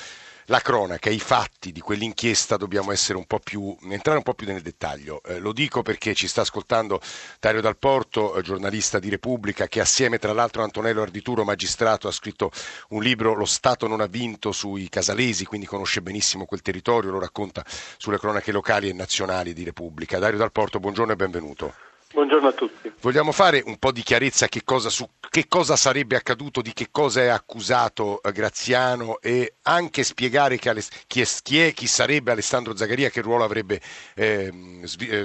la 0.50 0.60
cronaca, 0.60 1.10
i 1.10 1.20
fatti 1.20 1.72
di 1.72 1.82
quell'inchiesta 1.82 2.56
dobbiamo 2.56 2.92
un 3.18 3.26
più, 3.40 3.76
entrare 3.90 4.18
un 4.18 4.24
po' 4.24 4.34
più 4.34 4.48
nel 4.48 4.62
dettaglio. 4.62 5.22
Eh, 5.24 5.40
lo 5.40 5.52
dico 5.52 5.82
perché 5.82 6.14
ci 6.14 6.28
sta 6.28 6.42
ascoltando 6.42 7.02
Dario 7.40 7.60
Dal 7.62 7.78
Porto, 7.78 8.36
eh, 8.36 8.42
giornalista 8.42 9.00
di 9.00 9.10
Repubblica, 9.10 9.68
che 9.68 9.82
assieme 9.82 10.20
tra 10.20 10.32
l'altro 10.32 10.62
a 10.62 10.66
Antonello 10.66 11.02
Ardituro, 11.02 11.44
magistrato, 11.44 12.08
ha 12.08 12.12
scritto 12.12 12.52
un 12.90 13.04
libro 13.04 13.34
Lo 13.34 13.46
Stato 13.46 13.88
non 13.88 14.00
ha 14.00 14.08
vinto 14.08 14.54
sui 14.54 14.88
casalesi, 14.88 15.46
quindi 15.46 15.68
conosce 15.68 16.02
benissimo 16.02 16.46
quel 16.46 16.62
territorio, 16.62 17.12
lo 17.12 17.20
racconta 17.20 17.64
sulle 17.98 18.18
cronache 18.18 18.54
locali 18.54 18.88
e 18.88 18.94
nazionali 18.94 19.54
di 19.54 19.66
Repubblica. 19.66 20.18
Dario 20.18 20.38
Dal 20.38 20.52
Porto, 20.54 20.80
buongiorno 20.80 21.12
e 21.12 21.16
benvenuto. 21.18 21.74
Buongiorno 22.14 22.48
a 22.48 22.54
tutti. 22.54 22.77
Vogliamo 23.00 23.32
fare 23.32 23.62
un 23.66 23.78
po' 23.78 23.92
di 23.92 24.02
chiarezza 24.02 24.48
che 24.48 24.62
cosa, 24.66 24.90
su, 24.90 25.08
che 25.30 25.46
cosa 25.48 25.76
sarebbe 25.76 26.16
accaduto, 26.16 26.62
di 26.62 26.74
che 26.74 26.88
cosa 26.92 27.22
è 27.22 27.28
accusato 27.28 28.22
eh, 28.24 28.32
Graziano 28.32 29.20
e 29.22 29.54
anche 29.64 30.04
spiegare 30.04 30.58
chi, 30.58 30.70
è, 30.70 31.26
chi, 31.44 31.60
è, 31.60 31.74
chi 31.74 31.88
sarebbe 31.88 32.32
Alessandro 32.32 32.76
Zagaria, 32.76 33.10
che 33.10 33.22
ruolo 33.22 33.44
avrebbe, 33.44 33.80
eh, 34.16 34.52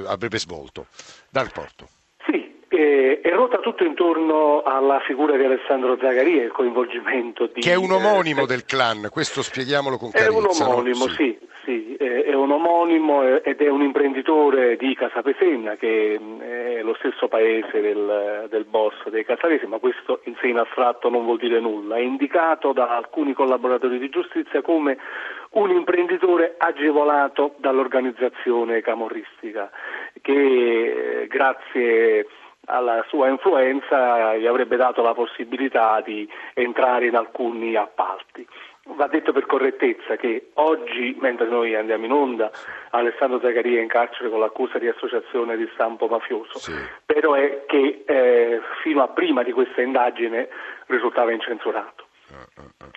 avrebbe 0.07 0.39
svolto. 0.39 0.87
Dal 1.31 1.51
porto 1.51 1.89
eh, 2.73 3.21
è 3.21 3.31
ruota 3.31 3.59
tutto 3.59 3.85
intorno 3.85 4.63
alla 4.63 5.01
figura 5.01 5.37
di 5.37 5.45
Alessandro 5.45 5.99
Zagaria, 6.01 6.43
il 6.43 6.53
coinvolgimento 6.53 7.47
di... 7.53 7.61
Che 7.61 7.71
è 7.71 7.77
un 7.77 7.91
omonimo 7.91 8.43
eh, 8.43 8.47
del 8.47 8.65
clan, 8.65 9.09
questo 9.11 9.43
spieghiamolo 9.43 9.99
con 9.99 10.11
chiarezza. 10.11 10.33
È 10.33 10.39
un 10.39 10.47
omonimo, 10.47 11.05
no? 11.05 11.13
sì, 11.13 11.39
sì, 11.65 11.95
è 11.97 12.33
un 12.33 12.51
omonimo 12.51 13.41
ed 13.43 13.61
è 13.61 13.69
un 13.69 13.83
imprenditore 13.83 14.77
di 14.77 14.95
Casapesenna, 14.95 15.77
che 15.77 16.19
è 16.83 16.85
lo 16.85 16.95
stesso 16.95 17.29
paese 17.29 17.81
del, 17.81 18.47
del 18.51 18.65
boss 18.65 19.09
dei 19.09 19.25
Casavesi, 19.25 19.67
ma 19.67 19.79
questo 19.79 20.21
in 20.25 20.35
sé 20.41 20.49
in 20.49 20.59
astratto 20.59 21.09
non 21.09 21.25
vuol 21.25 21.39
dire 21.39 21.61
nulla. 21.61 21.97
È 21.97 22.01
indicato 22.01 22.73
da 22.73 22.95
alcuni 22.97 23.33
collaboratori 23.33 23.99
di 23.99 24.09
giustizia 24.11 24.61
come 24.61 24.99
un 25.53 25.71
imprenditore 25.71 26.57
agevolato 26.59 27.55
dall'organizzazione 27.59 28.81
camorristica, 28.81 29.71
che 30.21 31.27
grazie 31.29 32.27
alla 32.67 33.05
sua 33.09 33.29
influenza 33.29 34.37
gli 34.37 34.47
avrebbe 34.47 34.77
dato 34.77 35.03
la 35.03 35.15
possibilità 35.15 36.01
di 36.01 36.29
entrare 36.55 37.07
in 37.07 37.17
alcuni 37.17 37.75
appalti. 37.75 38.47
Va 38.85 39.07
detto 39.07 39.33
per 39.33 39.47
correttezza 39.47 40.17
che 40.17 40.51
oggi, 40.55 41.17
mentre 41.21 41.47
noi 41.47 41.77
andiamo 41.77 42.05
in 42.05 42.13
onda, 42.13 42.51
Alessandro 42.91 43.39
Zagaria 43.41 43.79
è 43.79 43.83
in 43.83 43.89
carcere 43.89 44.29
con 44.29 44.41
l'accusa 44.41 44.79
di 44.79 44.89
associazione 44.89 45.57
di 45.57 45.69
stampo 45.73 46.09
mafioso, 46.09 46.59
sì. 46.59 46.73
però 47.07 47.35
è 47.35 47.63
che 47.67 48.03
eh, 48.05 48.61
fino 48.83 49.03
a 49.03 49.09
prima 49.09 49.45
di 49.45 49.53
questa 49.53 49.83
indagine 49.83 50.49
risultava 50.87 51.31
incensurato. 51.31 52.07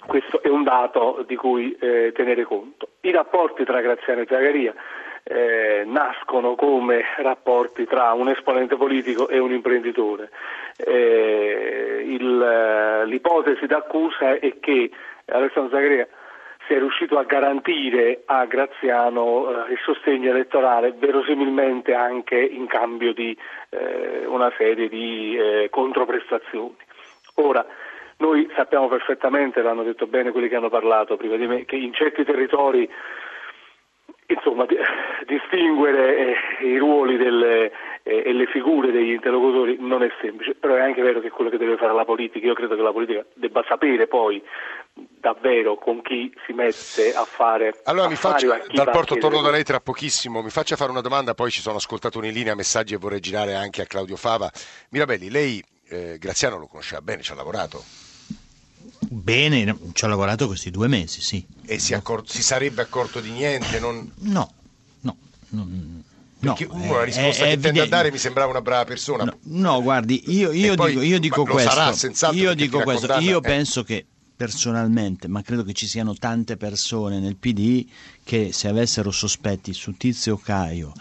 Questo 0.07 0.41
è 0.41 0.47
un 0.47 0.63
dato 0.63 1.23
di 1.27 1.35
cui 1.35 1.75
eh, 1.79 2.11
tenere 2.15 2.43
conto. 2.43 2.89
I 3.01 3.11
rapporti 3.11 3.63
tra 3.63 3.81
Graziano 3.81 4.21
e 4.21 4.27
Zagaria 4.27 4.73
eh, 5.23 5.83
nascono 5.85 6.55
come 6.55 7.03
rapporti 7.17 7.85
tra 7.85 8.13
un 8.13 8.29
esponente 8.29 8.75
politico 8.75 9.27
e 9.27 9.39
un 9.39 9.51
imprenditore. 9.51 10.29
Eh, 10.77 12.03
il, 12.07 12.41
eh, 12.41 13.05
l'ipotesi 13.07 13.65
d'accusa 13.65 14.39
è 14.39 14.59
che 14.59 14.91
Alessandro 15.25 15.75
Zagaria 15.75 16.07
sia 16.67 16.79
riuscito 16.79 17.17
a 17.17 17.23
garantire 17.23 18.23
a 18.25 18.45
Graziano 18.45 19.67
eh, 19.67 19.71
il 19.73 19.79
sostegno 19.83 20.31
elettorale, 20.31 20.93
verosimilmente 20.97 21.93
anche 21.93 22.39
in 22.39 22.67
cambio 22.67 23.13
di 23.13 23.37
eh, 23.69 24.25
una 24.25 24.51
serie 24.57 24.89
di 24.89 25.37
eh, 25.37 25.69
controprestazioni. 25.69 26.75
Ora, 27.35 27.65
noi 28.17 28.49
sappiamo 28.55 28.87
perfettamente, 28.87 29.61
l'hanno 29.61 29.83
detto 29.83 30.07
bene 30.07 30.31
quelli 30.31 30.47
che 30.47 30.55
hanno 30.55 30.69
parlato 30.69 31.17
prima 31.17 31.35
di 31.35 31.47
me, 31.47 31.65
che 31.65 31.75
in 31.75 31.93
certi 31.93 32.23
territori 32.23 32.89
insomma, 34.27 34.65
distinguere 35.25 36.17
eh, 36.59 36.65
i 36.65 36.77
ruoli 36.77 37.17
delle, 37.17 37.71
eh, 38.07 38.23
e 38.23 38.33
le 38.33 38.45
figure 38.45 38.91
degli 38.91 39.13
interlocutori 39.13 39.77
non 39.79 40.03
è 40.03 40.09
semplice, 40.21 40.53
però 40.53 40.75
è 40.75 40.81
anche 40.81 41.01
vero 41.01 41.19
che 41.19 41.27
è 41.27 41.31
quello 41.31 41.49
che 41.49 41.57
deve 41.57 41.75
fare 41.75 41.93
la 41.93 42.05
politica, 42.05 42.45
io 42.45 42.53
credo 42.53 42.75
che 42.75 42.81
la 42.83 42.91
politica 42.91 43.25
debba 43.33 43.65
sapere 43.67 44.05
poi 44.05 44.41
davvero 44.93 45.75
con 45.75 46.03
chi 46.03 46.31
si 46.45 46.53
mette 46.53 47.13
a 47.13 47.25
fare 47.25 47.81
allora 47.83 48.07
mi 48.07 48.15
faccio 48.15 48.47
dal 48.71 48.89
porto 48.91 49.17
torno 49.17 49.41
da 49.41 49.49
lei 49.49 49.63
tra 49.63 49.81
pochissimo 49.81 50.41
mi 50.41 50.49
faccia 50.49 50.77
fare 50.77 50.89
una 50.89 51.01
domanda 51.01 51.33
poi 51.33 51.51
ci 51.51 51.59
sono 51.59 51.75
ascoltatori 51.75 52.29
in 52.29 52.33
linea 52.33 52.55
messaggi 52.55 52.93
e 52.93 52.97
vorrei 52.97 53.19
girare 53.19 53.55
anche 53.55 53.81
a 53.81 53.85
Claudio 53.85 54.15
Fava 54.15 54.49
Mirabelli 54.91 55.29
lei 55.29 55.61
eh, 55.89 56.17
Graziano 56.17 56.57
lo 56.57 56.67
conosceva 56.67 57.01
bene 57.01 57.23
ci 57.23 57.33
ha 57.33 57.35
lavorato 57.35 57.79
Bene, 58.99 59.77
ci 59.93 60.03
ho 60.05 60.07
lavorato 60.07 60.47
questi 60.47 60.71
due 60.71 60.87
mesi, 60.87 61.21
sì. 61.21 61.45
E 61.65 61.79
si, 61.79 61.93
accor- 61.93 62.27
si 62.27 62.41
sarebbe 62.41 62.81
accorto 62.81 63.19
di 63.19 63.31
niente? 63.31 63.79
Non... 63.79 64.11
No, 64.19 64.53
no. 65.01 65.17
Non... 65.49 66.03
Perché 66.53 66.67
no, 66.67 66.83
uno 66.83 66.97
la 66.97 67.03
risposta 67.03 67.45
è, 67.45 67.49
che 67.49 67.59
tende 67.59 67.81
a 67.81 67.87
dare 67.87 68.11
mi 68.11 68.17
sembrava 68.17 68.49
una 68.49 68.61
brava 68.61 68.85
persona. 68.85 69.23
No, 69.23 69.37
no 69.43 69.81
guardi, 69.81 70.23
io, 70.27 70.51
io 70.51 70.75
dico, 70.75 70.87
io 70.87 71.19
dico 71.19 71.43
questo. 71.43 71.71
Sarà, 72.13 72.33
io 72.33 72.53
dico 72.53 72.79
questo. 72.81 73.13
Io 73.19 73.37
eh. 73.37 73.41
penso 73.41 73.83
che 73.83 74.05
personalmente, 74.35 75.27
ma 75.27 75.41
credo 75.41 75.63
che 75.63 75.73
ci 75.73 75.87
siano 75.87 76.13
tante 76.13 76.57
persone 76.57 77.19
nel 77.19 77.37
PD 77.37 77.85
che 78.23 78.51
se 78.51 78.67
avessero 78.67 79.11
sospetti 79.11 79.73
su 79.73 79.95
Tizio 79.95 80.35
Caio 80.37 80.91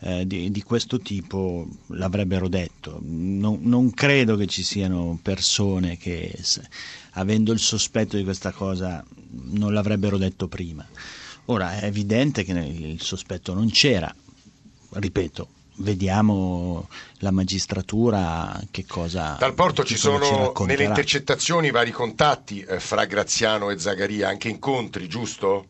eh, 0.00 0.26
di, 0.26 0.50
di, 0.50 0.62
questo 0.62 1.00
tipo 1.00 1.66
l'avrebbero 1.88 2.48
detto. 2.48 3.00
Non, 3.02 3.58
non, 3.62 3.90
credo 3.90 4.36
che 4.36 4.46
ci 4.46 4.62
siano 4.62 5.18
persone 5.20 5.96
che 5.96 6.32
avendo 7.12 7.52
il 7.52 7.58
sospetto 7.58 8.16
di 8.16 8.22
questa 8.22 8.52
cosa 8.52 9.04
non 9.30 9.72
l'avrebbero 9.72 10.16
detto 10.16 10.46
prima. 10.46 10.86
Ora 11.46 11.78
è 11.78 11.84
evidente 11.84 12.44
che 12.44 12.52
il 12.52 13.02
sospetto 13.02 13.52
non 13.52 13.70
c'era, 13.70 14.14
ripeto, 14.94 15.48
vediamo 15.78 16.88
la 17.20 17.32
magistratura 17.32 18.52
che 18.70 18.84
cosa 18.88 19.36
dal 19.38 19.54
porto 19.54 19.82
ci 19.82 19.96
sono 19.96 20.52
ci 20.54 20.64
nelle 20.66 20.84
intercettazioni 20.84 21.70
vari 21.70 21.90
contatti 21.90 22.60
eh, 22.60 22.78
fra 22.78 23.04
Graziano 23.06 23.70
e 23.70 23.78
Zagaria 23.78 24.28
anche 24.28 24.48
incontri 24.48 25.08
giusto? 25.08 25.66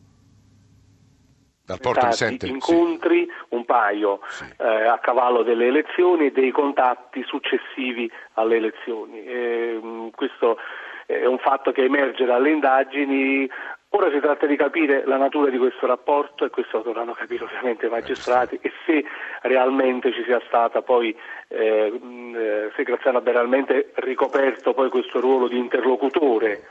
dal 1.65 1.79
porto 1.79 2.05
mi 2.05 2.13
sente? 2.13 2.45
incontri 2.45 3.21
sì. 3.25 3.55
un 3.55 3.65
paio 3.65 4.19
sì. 4.29 4.45
eh, 4.59 4.87
a 4.87 4.99
cavallo 4.99 5.41
delle 5.41 5.65
elezioni 5.65 6.27
e 6.27 6.31
dei 6.31 6.51
contatti 6.51 7.23
successivi 7.25 8.09
alle 8.33 8.57
elezioni 8.57 9.25
eh, 9.25 10.11
questo 10.13 10.57
è 11.05 11.25
un 11.25 11.37
fatto 11.37 11.71
che 11.71 11.83
emerge 11.83 12.25
dalle 12.25 12.49
indagini. 12.49 13.47
Ora 13.95 14.11
si 14.11 14.19
tratta 14.19 14.45
di 14.45 14.57
capire 14.57 15.03
la 15.05 15.15
natura 15.15 15.49
di 15.49 15.57
questo 15.57 15.87
rapporto 15.87 16.43
e 16.43 16.49
questo 16.49 16.79
lo 16.79 16.83
dovranno 16.83 17.13
capire 17.13 17.45
ovviamente 17.45 17.85
i 17.85 17.89
magistrati 17.89 18.59
e 18.61 18.69
se 18.85 19.05
realmente 19.43 20.11
ci 20.11 20.21
sia 20.25 20.41
stata 20.47 20.81
poi, 20.81 21.15
eh, 21.47 21.97
eh 22.35 22.71
se 22.75 22.83
Graziano 22.83 23.19
abbia 23.19 23.31
realmente 23.31 23.93
ricoperto 23.93 24.73
poi 24.73 24.89
questo 24.89 25.21
ruolo 25.21 25.47
di 25.47 25.57
interlocutore 25.57 26.63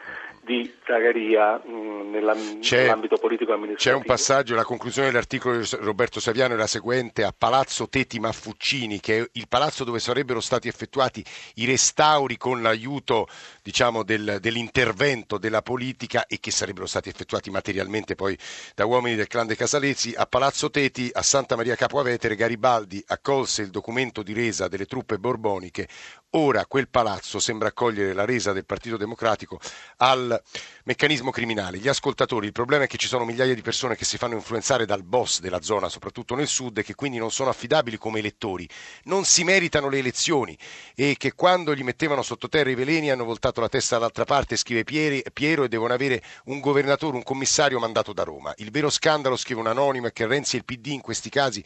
di 0.44 0.72
Zagaria 0.84 1.60
mh, 1.64 2.10
nella, 2.10 2.34
nell'ambito 2.34 3.16
politico 3.16 3.52
amministrativo. 3.52 3.90
C'è 3.90 3.94
un 3.94 4.04
passaggio, 4.04 4.54
la 4.54 4.64
conclusione 4.64 5.08
dell'articolo 5.08 5.58
di 5.58 5.68
Roberto 5.80 6.20
Saviano 6.20 6.54
è 6.54 6.56
la 6.56 6.66
seguente, 6.66 7.24
a 7.24 7.34
Palazzo 7.36 7.88
Teti 7.88 8.20
Maffuccini, 8.20 9.00
che 9.00 9.18
è 9.18 9.28
il 9.32 9.48
palazzo 9.48 9.84
dove 9.84 9.98
sarebbero 9.98 10.40
stati 10.40 10.68
effettuati 10.68 11.24
i 11.54 11.64
restauri 11.64 12.36
con 12.36 12.62
l'aiuto 12.62 13.26
diciamo, 13.62 14.02
del, 14.02 14.38
dell'intervento 14.40 15.38
della 15.38 15.62
politica 15.62 16.26
e 16.26 16.38
che 16.40 16.50
sarebbero 16.50 16.86
stati 16.86 17.08
effettuati 17.08 17.50
materialmente 17.50 18.14
poi 18.14 18.36
da 18.74 18.84
uomini 18.84 19.16
del 19.16 19.26
clan 19.26 19.46
dei 19.46 19.56
Casalezzi, 19.56 20.14
a 20.16 20.26
Palazzo 20.26 20.70
Teti, 20.70 21.10
a 21.12 21.22
Santa 21.22 21.56
Maria 21.56 21.74
Capo 21.74 21.98
Avetere, 21.98 22.36
Garibaldi 22.36 23.02
accolse 23.06 23.62
il 23.62 23.70
documento 23.70 24.22
di 24.22 24.32
resa 24.32 24.68
delle 24.68 24.86
truppe 24.86 25.18
borboniche, 25.18 25.88
ora 26.36 26.66
quel 26.66 26.88
palazzo 26.88 27.38
sembra 27.38 27.68
accogliere 27.68 28.12
la 28.12 28.24
resa 28.24 28.52
del 28.52 28.64
Partito 28.64 28.96
Democratico 28.96 29.58
al 29.98 30.40
meccanismo 30.84 31.30
criminale. 31.30 31.78
Gli 31.78 31.88
ascoltatori, 31.88 32.46
il 32.46 32.52
problema 32.52 32.84
è 32.84 32.86
che 32.86 32.98
ci 32.98 33.06
sono 33.06 33.24
migliaia 33.24 33.54
di 33.54 33.62
persone 33.62 33.96
che 33.96 34.04
si 34.04 34.18
fanno 34.18 34.34
influenzare 34.34 34.86
dal 34.86 35.02
boss 35.02 35.40
della 35.40 35.62
zona, 35.62 35.88
soprattutto 35.88 36.34
nel 36.34 36.46
sud, 36.46 36.78
e 36.78 36.82
che 36.82 36.94
quindi 36.94 37.18
non 37.18 37.30
sono 37.30 37.50
affidabili 37.50 37.96
come 37.96 38.18
elettori, 38.18 38.68
non 39.04 39.24
si 39.24 39.44
meritano 39.44 39.88
le 39.88 39.98
elezioni 39.98 40.56
e 40.94 41.16
che 41.18 41.32
quando 41.34 41.74
gli 41.74 41.82
mettevano 41.82 42.22
sottoterra 42.22 42.70
i 42.70 42.74
veleni 42.74 43.10
hanno 43.10 43.24
voltato 43.24 43.60
la 43.60 43.68
testa 43.68 43.96
dall'altra 43.96 44.24
parte, 44.24 44.56
scrive 44.56 44.84
Piero, 44.84 45.64
e 45.64 45.68
devono 45.68 45.94
avere 45.94 46.22
un 46.44 46.60
governatore, 46.60 47.16
un 47.16 47.22
commissario 47.22 47.78
mandato 47.78 48.12
da 48.12 48.22
Roma. 48.22 48.52
Il 48.56 48.70
vero 48.70 48.90
scandalo, 48.90 49.36
scrive 49.36 49.60
un 49.60 49.66
anonimo, 49.66 50.08
è 50.08 50.12
che 50.12 50.26
Renzi 50.26 50.56
e 50.56 50.58
il 50.58 50.64
PD 50.64 50.86
in 50.88 51.00
questi 51.00 51.30
casi 51.30 51.64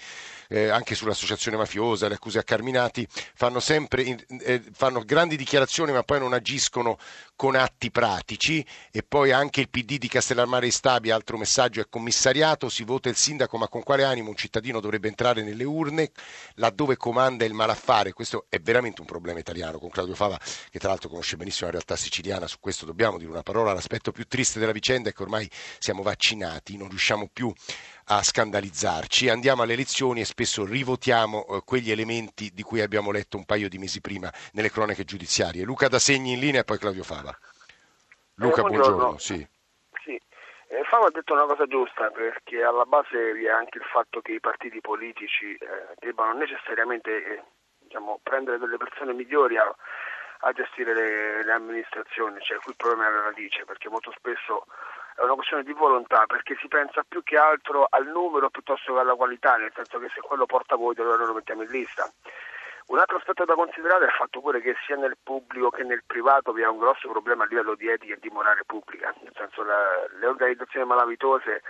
eh, 0.49 0.69
anche 0.69 0.95
sull'associazione 0.95 1.57
mafiosa, 1.57 2.09
le 2.09 2.15
accuse 2.15 2.39
a 2.39 2.43
Carminati, 2.43 3.07
fanno 3.11 3.61
sempre 3.61 4.17
eh, 4.43 4.63
fanno 4.73 5.03
grandi 5.05 5.37
dichiarazioni 5.37 5.93
ma 5.93 6.03
poi 6.03 6.19
non 6.19 6.33
agiscono 6.33 6.99
con 7.39 7.55
atti 7.55 7.93
pratici 7.93 8.67
e 8.91 9.05
poi 9.05 9.31
anche 9.31 9.61
il 9.61 9.69
PD 9.69 9.97
di 9.97 10.09
Castellammare 10.09 10.67
e 10.67 10.73
Stabia, 10.73 11.15
altro 11.15 11.39
messaggio, 11.39 11.81
è 11.81 11.87
commissariato, 11.89 12.69
si 12.69 12.83
vota 12.83 13.09
il 13.09 13.15
sindaco 13.15 13.57
ma 13.57 13.69
con 13.69 13.85
quale 13.85 14.03
animo 14.03 14.31
un 14.31 14.35
cittadino 14.35 14.81
dovrebbe 14.81 15.07
entrare 15.07 15.45
nelle 15.45 15.63
urne 15.63 16.11
laddove 16.55 16.97
comanda 16.97 17.45
il 17.45 17.55
malaffare, 17.55 18.13
questo 18.13 18.47
è 18.49 18.59
veramente 18.59 19.03
un 19.03 19.07
problema 19.07 19.39
italiano 19.39 19.79
con 19.79 19.89
Claudio 19.89 20.17
Fava 20.17 20.37
che 20.69 20.81
tra 20.81 20.89
l'altro 20.89 21.09
conosce 21.09 21.37
benissimo 21.37 21.67
la 21.67 21.75
realtà 21.75 21.95
siciliana, 21.95 22.49
su 22.49 22.57
questo 22.59 22.85
dobbiamo 22.85 23.19
dire 23.19 23.31
una 23.31 23.45
parola, 23.45 23.73
l'aspetto 23.73 24.11
più 24.11 24.27
triste 24.27 24.59
della 24.59 24.73
vicenda 24.73 25.11
è 25.11 25.13
che 25.13 25.23
ormai 25.23 25.49
siamo 25.79 26.03
vaccinati, 26.03 26.77
non 26.77 26.89
riusciamo 26.89 27.31
più 27.33 27.55
a 28.11 28.23
scandalizzarci, 28.23 29.29
andiamo 29.29 29.63
alle 29.63 29.75
elezioni 29.75 30.21
e 30.21 30.25
spesso 30.25 30.65
rivotiamo 30.65 31.47
eh, 31.47 31.63
quegli 31.65 31.91
elementi 31.91 32.51
di 32.55 32.63
cui 32.63 32.81
abbiamo 32.81 33.11
letto 33.11 33.37
un 33.37 33.45
paio 33.45 33.69
di 33.69 33.79
mesi 33.79 34.01
prima 34.01 34.33
nelle 34.53 34.71
cronache 34.71 35.05
giudiziarie. 35.05 35.63
Luca 35.63 35.89
da 35.89 35.99
Segni 35.99 36.33
in 36.33 36.41
linea 36.41 36.63
e 36.63 36.65
poi 36.65 36.79
Claudio 36.79 37.05
Fava. 37.05 37.28
Luca, 38.39 38.61
eh, 38.61 38.63
buongiorno. 38.63 38.97
buongiorno. 38.97 39.19
Sì. 39.19 39.47
sì. 40.05 40.21
Eh, 40.69 40.85
Fava 40.85 41.07
ha 41.07 41.11
detto 41.11 41.33
una 41.33 41.47
cosa 41.47 41.67
giusta 41.67 42.11
perché 42.11 42.63
alla 42.63 42.85
base 42.85 43.33
vi 43.33 43.45
è 43.45 43.51
anche 43.51 43.79
il 43.79 43.85
fatto 43.85 44.21
che 44.21 44.33
i 44.33 44.41
partiti 44.41 44.81
politici 44.81 45.55
eh, 45.55 45.95
debbano 45.99 46.35
necessariamente 46.35 47.11
eh, 47.11 47.43
diciamo, 47.79 48.21
prendere 48.23 48.59
delle 48.59 48.77
persone 48.77 49.13
migliori 49.13 49.57
a, 49.57 49.75
a 50.41 50.53
gestire 50.53 50.95
le, 50.95 51.45
le 51.45 51.53
amministrazioni, 51.53 52.41
cioè 52.41 52.59
qui 52.59 52.71
il 52.71 52.77
problema 52.77 53.07
è 53.07 53.09
alla 53.09 53.23
radice, 53.23 53.65
perché 53.65 53.89
molto 53.89 54.13
spesso 54.17 54.67
è 55.17 55.23
una 55.23 55.35
questione 55.35 55.65
di 55.65 55.73
volontà, 55.73 56.27
perché 56.27 56.57
si 56.61 56.69
pensa 56.69 57.03
più 57.09 57.25
che 57.25 57.37
altro 57.37 57.89
al 57.91 58.07
numero 58.07 58.51
piuttosto 58.51 58.95
che 58.95 59.01
alla 59.01 59.17
qualità, 59.17 59.57
nel 59.57 59.73
senso 59.75 59.99
che 59.99 60.09
se 60.15 60.21
quello 60.21 60.47
porta 60.47 60.77
voti 60.77 61.01
allora 61.01 61.25
lo 61.25 61.35
mettiamo 61.35 61.63
in 61.63 61.71
lista. 61.71 62.09
Un 62.89 62.99
altro 62.99 63.19
aspetto 63.19 63.45
da 63.45 63.55
considerare 63.55 64.05
è 64.05 64.09
il 64.09 64.15
fatto 64.15 64.41
pure 64.41 64.63
che 64.63 64.75
sia 64.87 64.97
nel 64.97 65.19
pubblico 65.23 65.69
che 65.69 65.85
nel 65.85 66.05
privato 66.07 66.53
vi 66.53 66.63
è 66.63 66.67
un 66.67 66.79
grosso 66.79 67.07
problema 67.11 67.45
a 67.45 67.47
livello 67.47 67.75
di 67.75 67.87
etica 67.87 68.15
e 68.15 68.19
di 68.19 68.31
morale 68.31 68.63
pubblica, 68.65 69.15
nel 69.21 69.33
senso 69.37 69.63
la, 69.63 69.77
le 70.19 70.27
organizzazioni 70.27 70.87
malavitose 70.87 71.61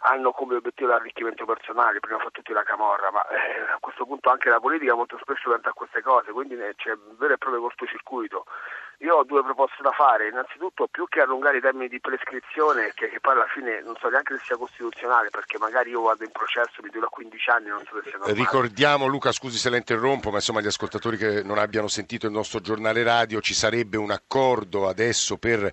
hanno 0.00 0.32
come 0.32 0.56
obiettivo 0.56 0.90
l'arricchimento 0.90 1.46
personale, 1.46 2.00
prima 2.00 2.18
fra 2.18 2.28
tutti 2.30 2.52
la 2.52 2.62
camorra, 2.62 3.10
ma 3.10 3.26
eh, 3.28 3.72
a 3.72 3.78
questo 3.80 4.04
punto 4.04 4.28
anche 4.28 4.50
la 4.50 4.60
politica 4.60 4.94
molto 4.94 5.18
spesso 5.18 5.50
tenta 5.50 5.72
queste 5.72 6.02
cose, 6.02 6.30
quindi 6.30 6.56
c'è 6.76 6.90
un 6.90 7.16
vero 7.16 7.32
e 7.32 7.38
proprio 7.38 7.62
cortocircuito. 7.62 8.44
Io 9.00 9.16
ho 9.16 9.24
due 9.24 9.42
proposte 9.42 9.82
da 9.82 9.90
fare, 9.90 10.28
innanzitutto 10.28 10.88
più 10.90 11.06
che 11.08 11.20
allungare 11.20 11.58
i 11.58 11.60
termini 11.60 11.88
di 11.88 12.00
prescrizione, 12.00 12.92
che, 12.94 13.10
che, 13.10 13.20
poi 13.20 13.34
alla 13.34 13.46
fine 13.46 13.82
non 13.82 13.94
so 14.00 14.08
neanche 14.08 14.38
se 14.38 14.44
sia 14.44 14.56
costituzionale, 14.56 15.28
perché 15.28 15.58
magari 15.58 15.90
io 15.90 16.00
vado 16.00 16.24
in 16.24 16.30
processo, 16.30 16.80
mi 16.82 16.88
dura 16.88 17.06
15 17.08 17.50
anni, 17.50 17.68
non 17.68 17.82
so 17.84 17.96
se 17.96 18.08
sia 18.08 18.18
normale. 18.18 18.32
Ricordiamo, 18.32 19.06
Luca, 19.06 19.32
scusi 19.32 19.58
se 19.58 19.68
la 19.68 19.76
interrompo, 19.76 20.30
ma 20.30 20.36
insomma 20.36 20.62
gli 20.62 20.66
ascoltatori 20.66 21.18
che 21.18 21.42
non 21.42 21.58
abbiano 21.58 21.88
sentito 21.88 22.26
il 22.26 22.32
nostro 22.32 22.60
giornale 22.60 23.02
radio, 23.02 23.40
ci 23.42 23.52
sarebbe 23.52 23.98
un 23.98 24.10
accordo 24.10 24.88
adesso 24.88 25.36
per 25.36 25.70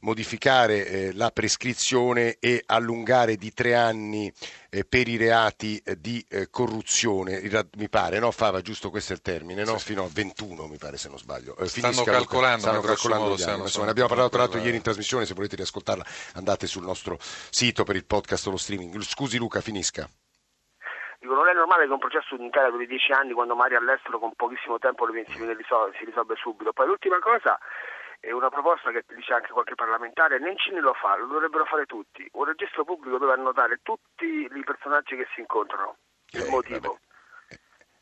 modificare 0.00 0.86
eh, 0.86 1.12
la 1.14 1.30
prescrizione 1.30 2.36
e 2.40 2.62
allungare 2.66 3.36
di 3.36 3.52
tre 3.52 3.74
anni 3.74 4.32
eh, 4.70 4.84
per 4.84 5.08
i 5.08 5.16
reati 5.16 5.80
eh, 5.84 5.98
di 6.00 6.24
eh, 6.28 6.48
corruzione, 6.50 7.42
mi 7.76 7.88
pare, 7.88 8.18
no? 8.18 8.30
Fava, 8.30 8.60
giusto 8.60 8.90
questo 8.90 9.12
è 9.12 9.16
il 9.16 9.22
termine, 9.22 9.64
no? 9.64 9.78
Sì, 9.78 9.86
Fino 9.86 10.04
a 10.04 10.08
21 10.12 10.66
mi 10.66 10.76
pare 10.76 10.96
se 10.96 11.08
non 11.08 11.18
sbaglio. 11.18 11.56
Eh, 11.56 11.66
stanno 11.66 12.02
calcolando, 12.02 12.60
stanno 12.60 12.80
calcolando 12.80 13.34
gli 13.34 13.42
anni. 13.42 13.62
Insomma, 13.62 13.86
ne 13.86 13.90
abbiamo 13.90 14.08
parlato 14.08 14.30
tra 14.30 14.40
l'altro 14.40 14.60
ieri 14.60 14.76
in 14.76 14.82
trasmissione, 14.82 15.26
se 15.26 15.34
volete 15.34 15.56
riascoltarla 15.56 16.04
andate 16.34 16.66
sul 16.66 16.82
nostro 16.82 17.16
sito 17.20 17.84
per 17.84 17.96
il 17.96 18.04
podcast 18.04 18.46
o 18.46 18.50
lo 18.50 18.56
streaming. 18.56 19.00
Scusi 19.00 19.38
Luca, 19.38 19.60
finisca. 19.60 20.08
Dico, 21.18 21.34
non 21.34 21.48
è 21.48 21.54
normale 21.54 21.86
che 21.86 21.92
un 21.92 21.98
processo 21.98 22.34
in 22.34 22.44
Italia 22.44 22.70
duri 22.70 22.86
10 22.86 23.12
anni 23.12 23.32
quando 23.32 23.54
magari 23.54 23.76
all'estero 23.76 24.18
con 24.18 24.32
pochissimo 24.36 24.78
tempo 24.78 25.06
si, 25.06 25.24
risolve, 25.54 25.96
si 25.98 26.04
risolve 26.04 26.34
subito. 26.36 26.72
Poi 26.72 26.86
l'ultima 26.86 27.18
cosa 27.18 27.58
è 28.20 28.30
una 28.32 28.48
proposta 28.48 28.90
che 28.90 29.04
dice 29.14 29.32
anche 29.32 29.52
qualche 29.52 29.74
parlamentare, 29.74 30.38
Nencini 30.38 30.80
lo 30.80 30.94
fa, 30.94 31.16
lo 31.16 31.26
dovrebbero 31.26 31.64
fare 31.64 31.86
tutti, 31.86 32.28
un 32.32 32.44
registro 32.44 32.84
pubblico 32.84 33.18
dove 33.18 33.32
annotare 33.32 33.80
tutti 33.82 34.24
i 34.24 34.64
personaggi 34.64 35.16
che 35.16 35.26
si 35.34 35.40
incontrano, 35.40 35.96
il 36.30 36.42
eh, 36.42 36.50
motivo. 36.50 36.98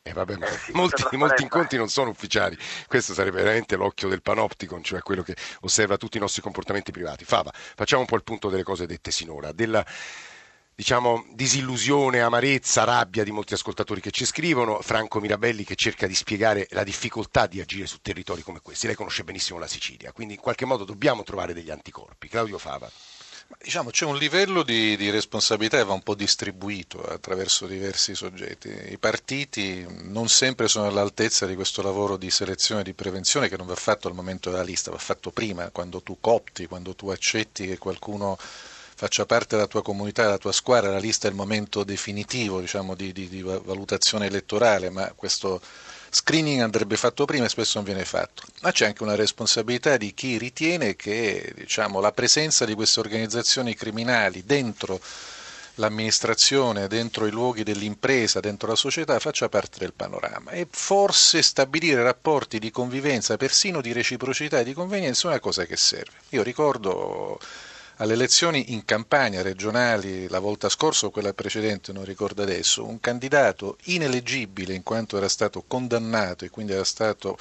Eh, 0.06 0.12
vabbè, 0.12 0.35
eh, 0.38 0.47
sì, 0.49 0.73
molti, 0.73 1.16
molti, 1.16 1.42
incontri 1.42 1.78
non 1.78 1.88
sono 1.88 2.11
ufficiali, 2.11 2.59
questo 2.87 3.14
sarebbe 3.14 3.38
veramente 3.38 3.75
l'occhio 3.75 4.09
del 4.09 4.21
panopticon, 4.21 4.83
cioè 4.83 5.00
quello 5.00 5.23
che 5.23 5.35
osserva 5.62 5.97
tutti 5.97 6.18
i 6.18 6.21
nostri 6.21 6.42
comportamenti 6.42 6.92
privati. 6.92 7.25
Fava, 7.25 7.50
facciamo 7.52 8.02
un 8.02 8.06
po' 8.06 8.16
il 8.16 8.23
punto 8.23 8.50
delle 8.50 8.62
cose 8.62 8.87
dette 8.87 9.11
sinora. 9.11 9.52
Della, 9.52 9.83
diciamo, 10.75 11.25
disillusione, 11.33 12.21
amarezza, 12.21 12.85
rabbia 12.85 13.23
di 13.23 13.31
molti 13.31 13.54
ascoltatori 13.54 14.00
che 14.00 14.11
ci 14.11 14.25
scrivono, 14.25 14.81
Franco 14.81 15.21
Mirabelli 15.21 15.64
che 15.64 15.76
cerca 15.76 16.07
di 16.07 16.14
spiegare 16.14 16.66
la 16.71 16.83
difficoltà 16.83 17.47
di 17.47 17.61
agire 17.61 17.87
su 17.87 17.99
territori 18.02 18.43
come 18.43 18.61
questi. 18.61 18.87
Lei 18.87 18.97
conosce 18.97 19.25
benissimo 19.25 19.59
la 19.59 19.69
Sicilia, 19.69 20.12
quindi 20.12 20.35
in 20.35 20.40
qualche 20.40 20.64
modo 20.64 20.85
dobbiamo 20.85 21.23
trovare 21.23 21.54
degli 21.54 21.71
anticorpi. 21.71 22.28
Claudio 22.28 22.59
Fava. 22.59 22.90
Diciamo, 23.62 23.90
c'è 23.90 24.07
un 24.07 24.16
livello 24.16 24.62
di, 24.62 24.97
di, 24.97 25.11
responsabilità 25.11 25.76
che 25.76 25.85
va 25.85 25.93
un 25.93 26.02
po' 26.02 26.14
distribuito 26.14 27.02
attraverso 27.02 27.66
diversi 27.66 28.14
soggetti. 28.14 28.69
I 28.69 28.99
partiti 28.99 29.87
non 30.04 30.28
sempre 30.28 30.66
sono 30.66 30.87
all'altezza 30.87 31.47
di 31.47 31.54
questo 31.54 31.83
lavoro 31.83 32.16
di 32.16 32.31
selezione 32.31 32.81
e 32.81 32.85
di 32.85 32.95
prevenzione 32.95 33.49
che 33.49 33.59
non 33.59 33.66
va 33.66 33.75
fatto 33.75 34.09
al 34.09 34.14
momento 34.14 34.50
della 34.50 34.62
lista, 34.62 34.90
va 34.90 34.99
fatto 34.99 35.31
prima, 35.31 35.71
quando 35.71 36.00
tu 36.02 36.19
copti, 36.21 36.66
quando 36.66 36.95
tu 36.95 37.11
accetti 37.11 37.66
che 37.66 37.78
qualcuno 37.78 38.38
faccia 38.95 39.27
parte 39.27 39.57
della 39.57 39.67
tua 39.67 39.83
comunità, 39.83 40.23
della 40.23 40.39
tua 40.39 40.53
squadra, 40.53 40.91
la 40.91 40.99
lista 40.99 41.27
è 41.27 41.31
il 41.31 41.37
momento 41.37 41.85
definitivo 41.85 42.61
diciamo, 42.61 42.95
di, 42.95 43.13
di, 43.13 43.29
di, 43.29 43.43
valutazione 43.43 44.27
elettorale, 44.27 44.91
ma 44.91 45.13
questo 45.15 45.61
screening 46.11 46.61
andrebbe 46.61 46.97
fatto 46.97 47.25
prima 47.25 47.47
e 47.47 47.49
spesso 47.49 47.73
non 47.77 47.85
viene 47.85 48.05
fatto. 48.05 48.43
Ma 48.63 48.71
c'è 48.71 48.87
anche 48.87 49.02
una 49.02 49.17
responsabilità 49.17 49.97
di 49.97 50.15
chi 50.15 50.39
ritiene 50.39 50.95
che 50.95 51.52
diciamo, 51.57 52.00
la 52.00 52.13
presenza 52.13 52.65
di 52.65 52.75
queste 52.75 53.00
organizzazioni 53.00 53.75
criminali 53.75 54.45
dentro 54.45 55.00
l'amministrazione, 55.78 56.87
dentro 56.87 57.26
i 57.26 57.30
luoghi 57.30 57.65
dell'impresa, 57.65 58.39
dentro 58.39 58.69
la 58.69 58.76
società, 58.76 59.19
faccia 59.19 59.49
parte 59.49 59.78
del 59.80 59.93
panorama 59.93 60.52
e 60.52 60.69
forse 60.71 61.43
stabilire 61.43 62.02
rapporti 62.02 62.61
di 62.61 62.71
convivenza, 62.71 63.37
persino 63.37 63.80
di 63.80 63.93
reciprocità 63.93 64.61
e 64.61 64.65
di 64.65 64.73
convenienza 64.73 65.26
è 65.26 65.30
una 65.30 65.41
cosa 65.41 65.65
che 65.65 65.76
serve. 65.76 66.13
Io 66.30 66.45
ricordo 66.45 67.41
alle 67.97 68.15
elezioni 68.15 68.73
in 68.73 68.85
campagna 68.85 69.43
regionali 69.43 70.28
la 70.28 70.41
volta 70.41 70.69
scorsa 70.69 71.07
o 71.07 71.11
quella 71.11 71.33
precedente, 71.33 71.93
non 71.93 72.04
ricordo 72.04 72.43
adesso, 72.43 72.85
un 72.85 73.00
candidato 73.00 73.78
ineleggibile 73.85 74.75
in 74.75 74.83
quanto 74.83 75.17
era 75.17 75.28
stato 75.28 75.63
condannato 75.67 76.45
e 76.45 76.50
quindi 76.50 76.73
era 76.73 76.85
stato 76.85 77.39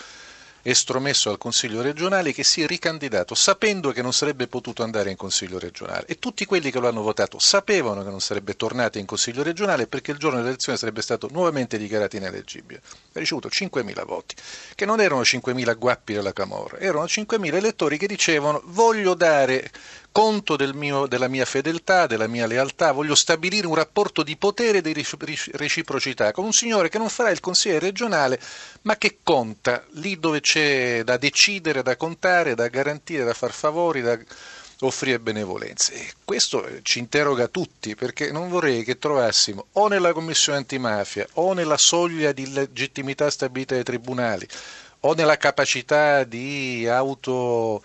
estromesso 0.66 1.30
al 1.30 1.38
Consiglio 1.38 1.82
regionale 1.82 2.32
che 2.32 2.44
si 2.44 2.62
è 2.62 2.68
ricandidato 2.68 3.36
sapendo 3.36 3.92
che 3.92 4.02
non 4.02 4.14
sarebbe 4.14 4.48
potuto 4.48 4.82
andare 4.82 5.10
in 5.10 5.18
Consiglio 5.18 5.60
regionale 5.60 6.06
e 6.08 6.20
tutti 6.20 6.46
quelli 6.46 6.72
che 6.72 6.80
lo 6.80 6.88
hanno 6.88 7.02
votato 7.02 7.38
sapevano 7.38 8.02
che 8.02 8.10
non 8.10 8.22
sarebbe 8.22 8.56
tornato 8.56 8.98
in 8.98 9.06
Consiglio 9.06 9.44
regionale 9.44 9.88
perché 9.88 10.12
il 10.12 10.18
giorno 10.18 10.38
dell'elezione 10.38 10.78
sarebbe 10.78 11.02
stato 11.02 11.28
nuovamente 11.32 11.78
dichiarato 11.78 12.16
ineleggibile. 12.16 12.82
Ha 13.14 13.20
ricevuto 13.20 13.50
5.000 13.50 14.06
voti, 14.06 14.36
che 14.74 14.86
non 14.86 15.02
erano 15.02 15.22
5.000 15.22 15.78
guappi 15.78 16.14
della 16.14 16.32
Camorra, 16.32 16.80
erano 16.80 17.04
5.000 17.04 17.54
elettori 17.56 17.98
che 17.98 18.08
dicevano 18.08 18.62
voglio 18.64 19.16
dare 19.16 19.70
conto 20.14 20.56
del 20.56 20.76
mio, 20.76 21.08
della 21.08 21.28
mia 21.28 21.44
fedeltà, 21.44 22.06
della 22.06 22.28
mia 22.28 22.46
lealtà, 22.46 22.92
voglio 22.94 23.16
stabilire 23.16 23.66
un 23.66 23.74
rapporto 23.74 24.22
di 24.22 24.38
potere 24.38 24.78
e 24.78 24.82
di 24.82 24.94
reciprocità 25.54 26.32
con 26.32 26.46
un 26.46 26.54
signore 26.54 26.88
che 26.88 27.00
non 27.00 27.10
farà 27.10 27.32
il 27.32 27.40
consigliere 27.42 27.80
regionale, 27.88 28.40
ma 28.84 28.96
che 28.96 29.18
conta 29.24 29.84
lì 29.94 30.20
dove 30.20 30.40
c'è 30.40 31.04
da 31.04 31.18
decidere, 31.18 31.82
da 31.82 31.98
contare, 31.98 32.54
da 32.54 32.68
garantire, 32.68 33.24
da 33.24 33.34
far 33.34 33.52
favori, 33.52 34.02
da 34.02 34.18
offrire 34.82 35.20
benevolenze. 35.20 35.94
E 35.96 36.14
questo 36.24 36.64
ci 36.84 37.00
interroga 37.00 37.48
tutti, 37.48 37.96
perché 37.96 38.32
non 38.32 38.50
vorrei 38.50 38.84
che 38.84 39.00
trovassimo 39.00 39.66
o 39.74 39.88
nella 39.88 40.14
Commissione 40.14 40.60
antimafia 40.60 41.26
o 41.34 41.54
nella 41.54 41.78
soglia 41.78 42.32
di 42.32 42.54
legittimità 42.54 43.32
stabilita 43.32 43.74
dai 43.74 43.84
tribunali 43.84 44.48
o 45.06 45.14
nella 45.16 45.38
capacità 45.38 46.24
di 46.24 46.88
auto 46.88 47.82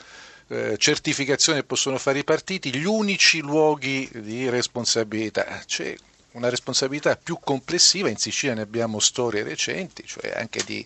eh, 0.48 0.76
certificazione 0.78 1.60
che 1.60 1.66
possono 1.66 1.98
fare 1.98 2.20
i 2.20 2.24
partiti, 2.24 2.74
gli 2.74 2.84
unici 2.84 3.40
luoghi 3.40 4.08
di 4.12 4.48
responsabilità. 4.48 5.62
C'è 5.66 5.94
una 6.32 6.48
responsabilità 6.48 7.16
più 7.16 7.38
complessiva, 7.42 8.08
in 8.08 8.16
Sicilia 8.16 8.54
ne 8.54 8.62
abbiamo 8.62 8.98
storie 8.98 9.42
recenti, 9.42 10.04
cioè 10.06 10.32
anche 10.36 10.62
di 10.64 10.84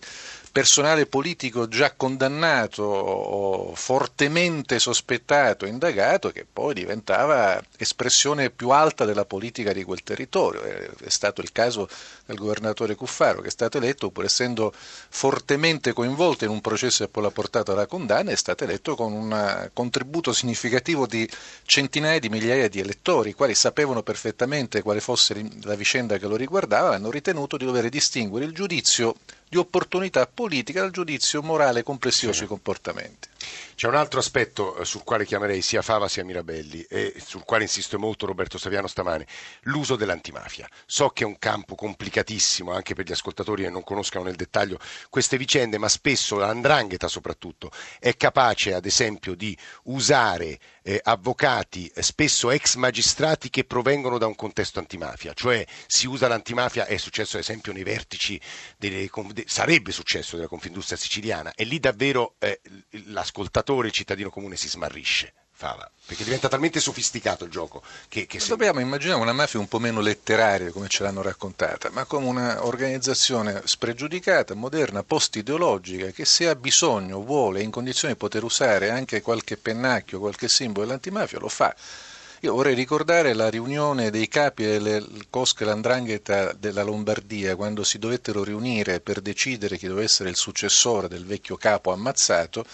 personale 0.53 1.07
politico 1.07 1.67
già 1.67 1.93
condannato 1.93 3.71
fortemente 3.73 4.77
sospettato, 4.77 5.65
indagato, 5.65 6.29
che 6.29 6.45
poi 6.45 6.75
diventava 6.75 7.59
espressione 7.75 8.51
più 8.51 8.69
alta 8.69 9.03
della 9.03 9.25
politica 9.25 9.73
di 9.73 9.83
quel 9.83 10.03
territorio. 10.03 10.61
È 10.61 11.09
stato 11.09 11.41
il 11.41 11.51
caso 11.51 11.89
del 12.27 12.37
governatore 12.37 12.93
Cuffaro, 12.93 13.41
che 13.41 13.47
è 13.47 13.51
stato 13.51 13.79
eletto, 13.79 14.11
pur 14.11 14.25
essendo 14.25 14.71
fortemente 15.09 15.91
coinvolto 15.91 16.43
in 16.43 16.51
un 16.51 16.61
processo 16.61 17.03
che 17.03 17.09
poi 17.09 17.23
l'ha 17.23 17.31
portato 17.31 17.71
alla 17.71 17.87
condanna, 17.87 18.29
è 18.29 18.35
stato 18.35 18.63
eletto 18.63 18.95
con 18.95 19.11
un 19.11 19.69
contributo 19.73 20.33
significativo 20.33 21.07
di 21.07 21.27
centinaia 21.65 22.19
di 22.19 22.29
migliaia 22.29 22.69
di 22.69 22.79
elettori, 22.79 23.31
i 23.31 23.33
quali 23.33 23.55
sapevano 23.55 24.03
perfettamente 24.03 24.83
quale 24.83 24.99
fosse 24.99 25.49
la 25.63 25.73
vicenda 25.73 26.19
che 26.19 26.27
lo 26.27 26.35
riguardava 26.35 26.93
hanno 26.93 27.09
ritenuto 27.09 27.57
di 27.57 27.65
dover 27.65 27.89
distinguere 27.89 28.45
il 28.45 28.53
giudizio 28.53 29.15
di 29.53 29.59
opportunità 29.59 30.25
politica 30.25 30.81
dal 30.81 30.89
giudizio 30.89 31.43
morale 31.43 31.83
complessivo 31.83 32.31
sì. 32.31 32.39
sui 32.39 32.47
comportamenti. 32.47 33.29
C'è 33.75 33.87
un 33.87 33.95
altro 33.95 34.19
aspetto 34.19 34.77
eh, 34.77 34.85
sul 34.85 35.03
quale 35.03 35.25
chiamerei 35.25 35.61
sia 35.61 35.81
Fava 35.81 36.07
sia 36.07 36.23
Mirabelli 36.23 36.81
e 36.83 37.15
sul 37.23 37.43
quale 37.43 37.63
insiste 37.63 37.97
molto 37.97 38.25
Roberto 38.25 38.57
Saviano 38.57 38.87
stamane, 38.87 39.27
l'uso 39.63 39.95
dell'antimafia. 39.95 40.67
So 40.85 41.09
che 41.09 41.23
è 41.23 41.27
un 41.27 41.39
campo 41.39 41.75
complicatissimo 41.75 42.71
anche 42.71 42.93
per 42.93 43.05
gli 43.05 43.11
ascoltatori 43.11 43.63
che 43.63 43.69
non 43.69 43.83
conoscano 43.83 44.25
nel 44.25 44.35
dettaglio 44.35 44.79
queste 45.09 45.37
vicende, 45.37 45.77
ma 45.77 45.89
spesso 45.89 46.37
l'andrangheta 46.37 47.07
soprattutto 47.07 47.71
è 47.99 48.15
capace 48.15 48.73
ad 48.73 48.85
esempio 48.85 49.35
di 49.35 49.57
usare 49.83 50.59
eh, 50.83 50.99
avvocati, 51.01 51.87
eh, 51.93 52.01
spesso 52.03 52.51
ex 52.51 52.75
magistrati 52.75 53.49
che 53.49 53.63
provengono 53.63 54.17
da 54.17 54.27
un 54.27 54.35
contesto 54.35 54.79
antimafia, 54.79 55.33
cioè 55.33 55.65
si 55.87 56.07
usa 56.07 56.27
l'antimafia, 56.27 56.85
è 56.85 56.97
successo 56.97 57.37
ad 57.37 57.43
esempio 57.43 57.71
nei 57.71 57.83
vertici, 57.83 58.39
delle, 58.77 59.09
sarebbe 59.45 59.91
successo 59.91 60.35
della 60.35 60.47
Confindustria 60.47 60.97
siciliana 60.97 61.53
e 61.55 61.63
lì 61.63 61.79
davvero 61.79 62.35
eh, 62.39 62.59
l'ascoltatore, 63.33 63.87
il 63.87 63.93
cittadino 63.93 64.29
comune 64.29 64.55
si 64.55 64.69
smarrisce. 64.69 65.33
Fava? 65.55 65.89
Perché 66.05 66.23
diventa 66.23 66.49
talmente 66.49 66.79
sofisticato 66.79 67.45
il 67.45 67.51
gioco 67.51 67.81
che, 68.07 68.25
che. 68.25 68.39
Dobbiamo 68.47 68.79
immaginare 68.79 69.21
una 69.21 69.33
mafia 69.33 69.59
un 69.59 69.67
po' 69.67 69.79
meno 69.79 70.01
letteraria 70.01 70.71
come 70.71 70.87
ce 70.87 71.03
l'hanno 71.03 71.21
raccontata, 71.21 71.89
ma 71.91 72.05
come 72.05 72.27
un'organizzazione 72.27 73.61
spregiudicata, 73.63 74.55
moderna, 74.55 75.03
post-ideologica, 75.03 76.07
che 76.07 76.25
se 76.25 76.47
ha 76.47 76.55
bisogno, 76.55 77.23
vuole, 77.23 77.59
è 77.59 77.63
in 77.63 77.71
condizione 77.71 78.13
di 78.13 78.19
poter 78.19 78.43
usare 78.43 78.89
anche 78.89 79.21
qualche 79.21 79.57
pennacchio, 79.57 80.19
qualche 80.19 80.49
simbolo 80.49 80.85
dell'antimafia, 80.85 81.39
lo 81.39 81.49
fa. 81.49 81.73
Io 82.41 82.53
vorrei 82.53 82.75
ricordare 82.75 83.33
la 83.33 83.49
riunione 83.49 84.09
dei 84.09 84.27
capi 84.27 84.65
delle 84.65 85.05
cosche 85.29 85.63
l'andrangheta 85.63 86.51
della 86.51 86.83
Lombardia, 86.83 87.55
quando 87.55 87.83
si 87.85 87.99
dovettero 87.99 88.43
riunire 88.43 88.99
per 88.99 89.21
decidere 89.21 89.77
chi 89.77 89.87
doveva 89.87 90.05
essere 90.05 90.29
il 90.29 90.35
successore 90.35 91.07
del 91.07 91.25
vecchio 91.25 91.55
capo 91.55 91.93
ammazzato, 91.93 92.65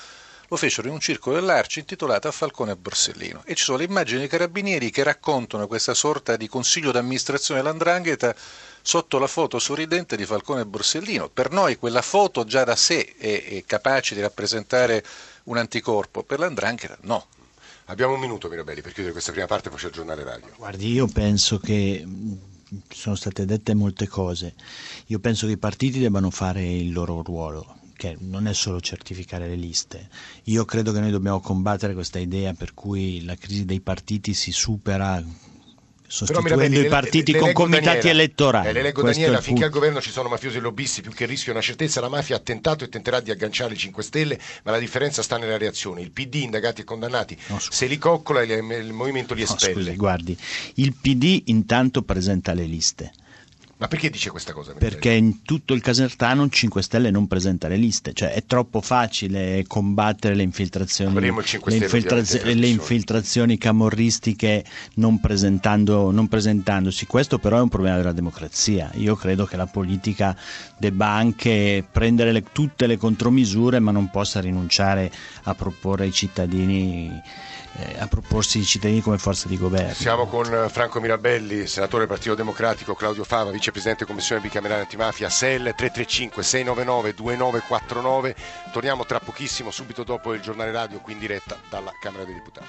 lo 0.49 0.57
fecero 0.57 0.87
in 0.87 0.95
un 0.95 0.99
circolo 0.99 1.35
dell'Arci 1.35 1.79
intitolato 1.79 2.27
a 2.27 2.31
Falcone 2.31 2.71
e 2.71 2.75
Borsellino 2.75 3.43
e 3.45 3.53
ci 3.53 3.63
sono 3.63 3.77
le 3.77 3.83
immagini 3.83 4.19
dei 4.19 4.27
carabinieri 4.27 4.89
che 4.89 5.03
raccontano 5.03 5.67
questa 5.67 5.93
sorta 5.93 6.35
di 6.35 6.47
consiglio 6.47 6.91
d'amministrazione 6.91 7.61
dell'andrangheta 7.61 8.35
sotto 8.81 9.19
la 9.19 9.27
foto 9.27 9.59
sorridente 9.59 10.17
di 10.17 10.25
Falcone 10.25 10.61
e 10.61 10.65
Borsellino. 10.65 11.29
Per 11.29 11.51
noi 11.51 11.77
quella 11.77 12.01
foto 12.01 12.45
già 12.45 12.63
da 12.63 12.75
sé 12.75 13.13
è, 13.17 13.43
è 13.43 13.63
capace 13.65 14.15
di 14.15 14.21
rappresentare 14.21 15.03
un 15.43 15.57
anticorpo, 15.57 16.23
per 16.23 16.39
l'andrangheta 16.39 16.97
no. 17.01 17.27
Abbiamo 17.85 18.13
un 18.13 18.19
minuto 18.19 18.49
Mirabelli 18.49 18.81
per 18.81 18.91
chiudere 18.91 19.13
questa 19.13 19.31
prima 19.31 19.47
parte, 19.47 19.69
poi 19.69 19.77
c'è 19.77 19.87
il 19.87 19.93
giornale 19.93 20.23
radio. 20.23 20.47
Guardi, 20.57 20.91
io 20.91 21.07
penso 21.07 21.59
che 21.59 22.05
sono 22.89 23.15
state 23.15 23.45
dette 23.45 23.73
molte 23.75 24.07
cose. 24.07 24.53
Io 25.07 25.19
penso 25.19 25.45
che 25.45 25.53
i 25.53 25.57
partiti 25.57 25.99
debbano 25.99 26.29
fare 26.31 26.63
il 26.63 26.91
loro 26.91 27.21
ruolo 27.23 27.78
che 27.99 28.15
non 28.17 28.47
è 28.47 28.53
solo 28.53 28.79
certificare 28.79 29.49
le 29.49 29.55
liste. 29.55 30.07
Io 30.45 30.63
credo 30.63 30.93
che 30.93 31.01
noi 31.01 31.11
dobbiamo 31.11 31.41
combattere 31.41 31.93
questa 31.93 32.17
idea 32.17 32.53
per 32.53 32.73
cui 32.73 33.25
la 33.25 33.35
crisi 33.35 33.65
dei 33.65 33.81
partiti 33.81 34.33
si 34.33 34.53
supera 34.53 35.21
sostituendo 36.07 36.79
i 36.79 36.87
partiti 36.87 37.33
le, 37.33 37.39
le 37.39 37.43
con 37.43 37.53
comitati 37.65 37.83
Daniela, 37.83 38.09
elettorali. 38.11 38.67
Eh, 38.69 38.71
le 38.71 38.81
leggo 38.81 39.01
Questo 39.01 39.19
Daniela, 39.19 39.41
finché 39.41 39.65
al 39.65 39.69
governo 39.69 39.99
ci 39.99 40.11
sono 40.11 40.29
mafiosi 40.29 40.57
e 40.57 40.61
lobbisti, 40.61 41.01
più 41.01 41.11
che 41.11 41.23
il 41.23 41.29
rischio 41.29 41.51
è 41.51 41.55
una 41.55 41.63
certezza, 41.63 41.99
la 41.99 42.07
mafia 42.07 42.37
ha 42.37 42.39
tentato 42.39 42.85
e 42.85 42.89
tenterà 42.89 43.19
di 43.19 43.31
agganciare 43.31 43.73
i 43.73 43.77
5 43.77 44.01
Stelle, 44.01 44.39
ma 44.63 44.71
la 44.71 44.79
differenza 44.79 45.21
sta 45.21 45.37
nella 45.37 45.57
reazione. 45.57 45.99
Il 45.99 46.11
PD, 46.11 46.35
indagati 46.35 46.81
e 46.81 46.83
condannati, 46.85 47.37
no, 47.47 47.59
se 47.59 47.85
li 47.85 47.97
coccola 47.97 48.41
il, 48.41 48.51
il 48.51 48.93
movimento 48.93 49.33
li 49.33 49.41
espelle. 49.41 49.73
No, 49.73 49.81
scusi, 49.81 49.95
guardi, 49.97 50.37
il 50.75 50.95
PD 50.95 51.43
intanto 51.47 52.01
presenta 52.03 52.53
le 52.53 52.63
liste 52.63 53.11
ma 53.79 53.87
perché 53.87 54.09
dice 54.09 54.29
questa 54.29 54.51
cosa? 54.51 54.73
Perché 54.73 55.11
in 55.11 55.41
tutto 55.43 55.73
il 55.73 55.79
Casertano 55.81 56.43
il 56.43 56.51
5 56.51 56.81
Stelle 56.81 57.11
non 57.11 57.27
presenta 57.27 57.69
le 57.69 57.77
liste, 57.77 58.11
cioè 58.11 58.33
è 58.33 58.43
troppo 58.45 58.81
facile 58.81 59.63
combattere 59.67 60.35
le 60.35 60.43
infiltrazioni, 60.43 61.17
le, 61.17 61.27
infiltrazio- 61.27 62.43
le 62.43 62.67
infiltrazioni 62.67 63.57
camorristiche 63.57 64.65
non, 64.95 65.21
non, 65.21 66.27
presentandosi. 66.27 67.05
Questo 67.05 67.39
però 67.39 67.59
è 67.59 67.61
un 67.61 67.69
problema 67.69 67.95
della 67.95 68.11
democrazia. 68.11 68.91
Io 68.95 69.15
credo 69.15 69.45
che 69.45 69.55
la 69.55 69.67
politica 69.67 70.35
debba 70.77 71.07
anche 71.07 71.81
prendere 71.89 72.33
le, 72.33 72.43
tutte 72.51 72.85
le 72.85 72.97
contromisure, 72.97 73.79
ma 73.79 73.91
non 73.91 74.09
possa 74.09 74.41
rinunciare 74.41 75.09
a 75.43 75.55
proporre 75.55 76.03
ai 76.03 76.11
cittadini 76.11 77.21
eh, 77.79 77.99
a 77.99 78.07
proporsi 78.07 78.59
i 78.59 78.65
cittadini 78.65 79.01
come 79.01 79.17
forza 79.17 79.47
di 79.47 79.57
governo. 79.57 79.93
Siamo 79.93 80.25
con 80.25 80.67
Franco 80.69 80.99
Mirabelli, 80.99 81.67
senatore 81.67 81.99
del 81.99 82.07
Partito 82.07 82.35
Democratico, 82.35 82.95
Claudio 82.95 83.23
Fava, 83.23 83.51
vicepresidente 83.69 84.05
Commissione 84.05 84.41
bicamerale 84.41 84.81
antimafia, 84.81 85.29
SEL 85.29 85.73
335 85.75 86.43
699 86.43 87.13
2949. 87.13 88.35
Torniamo 88.71 89.05
tra 89.05 89.19
pochissimo, 89.19 89.71
subito 89.71 90.03
dopo 90.03 90.33
il 90.33 90.41
giornale 90.41 90.71
radio, 90.71 90.99
qui 90.99 91.13
in 91.13 91.19
diretta 91.19 91.57
dalla 91.69 91.91
Camera 91.99 92.23
dei 92.23 92.33
Deputati. 92.33 92.67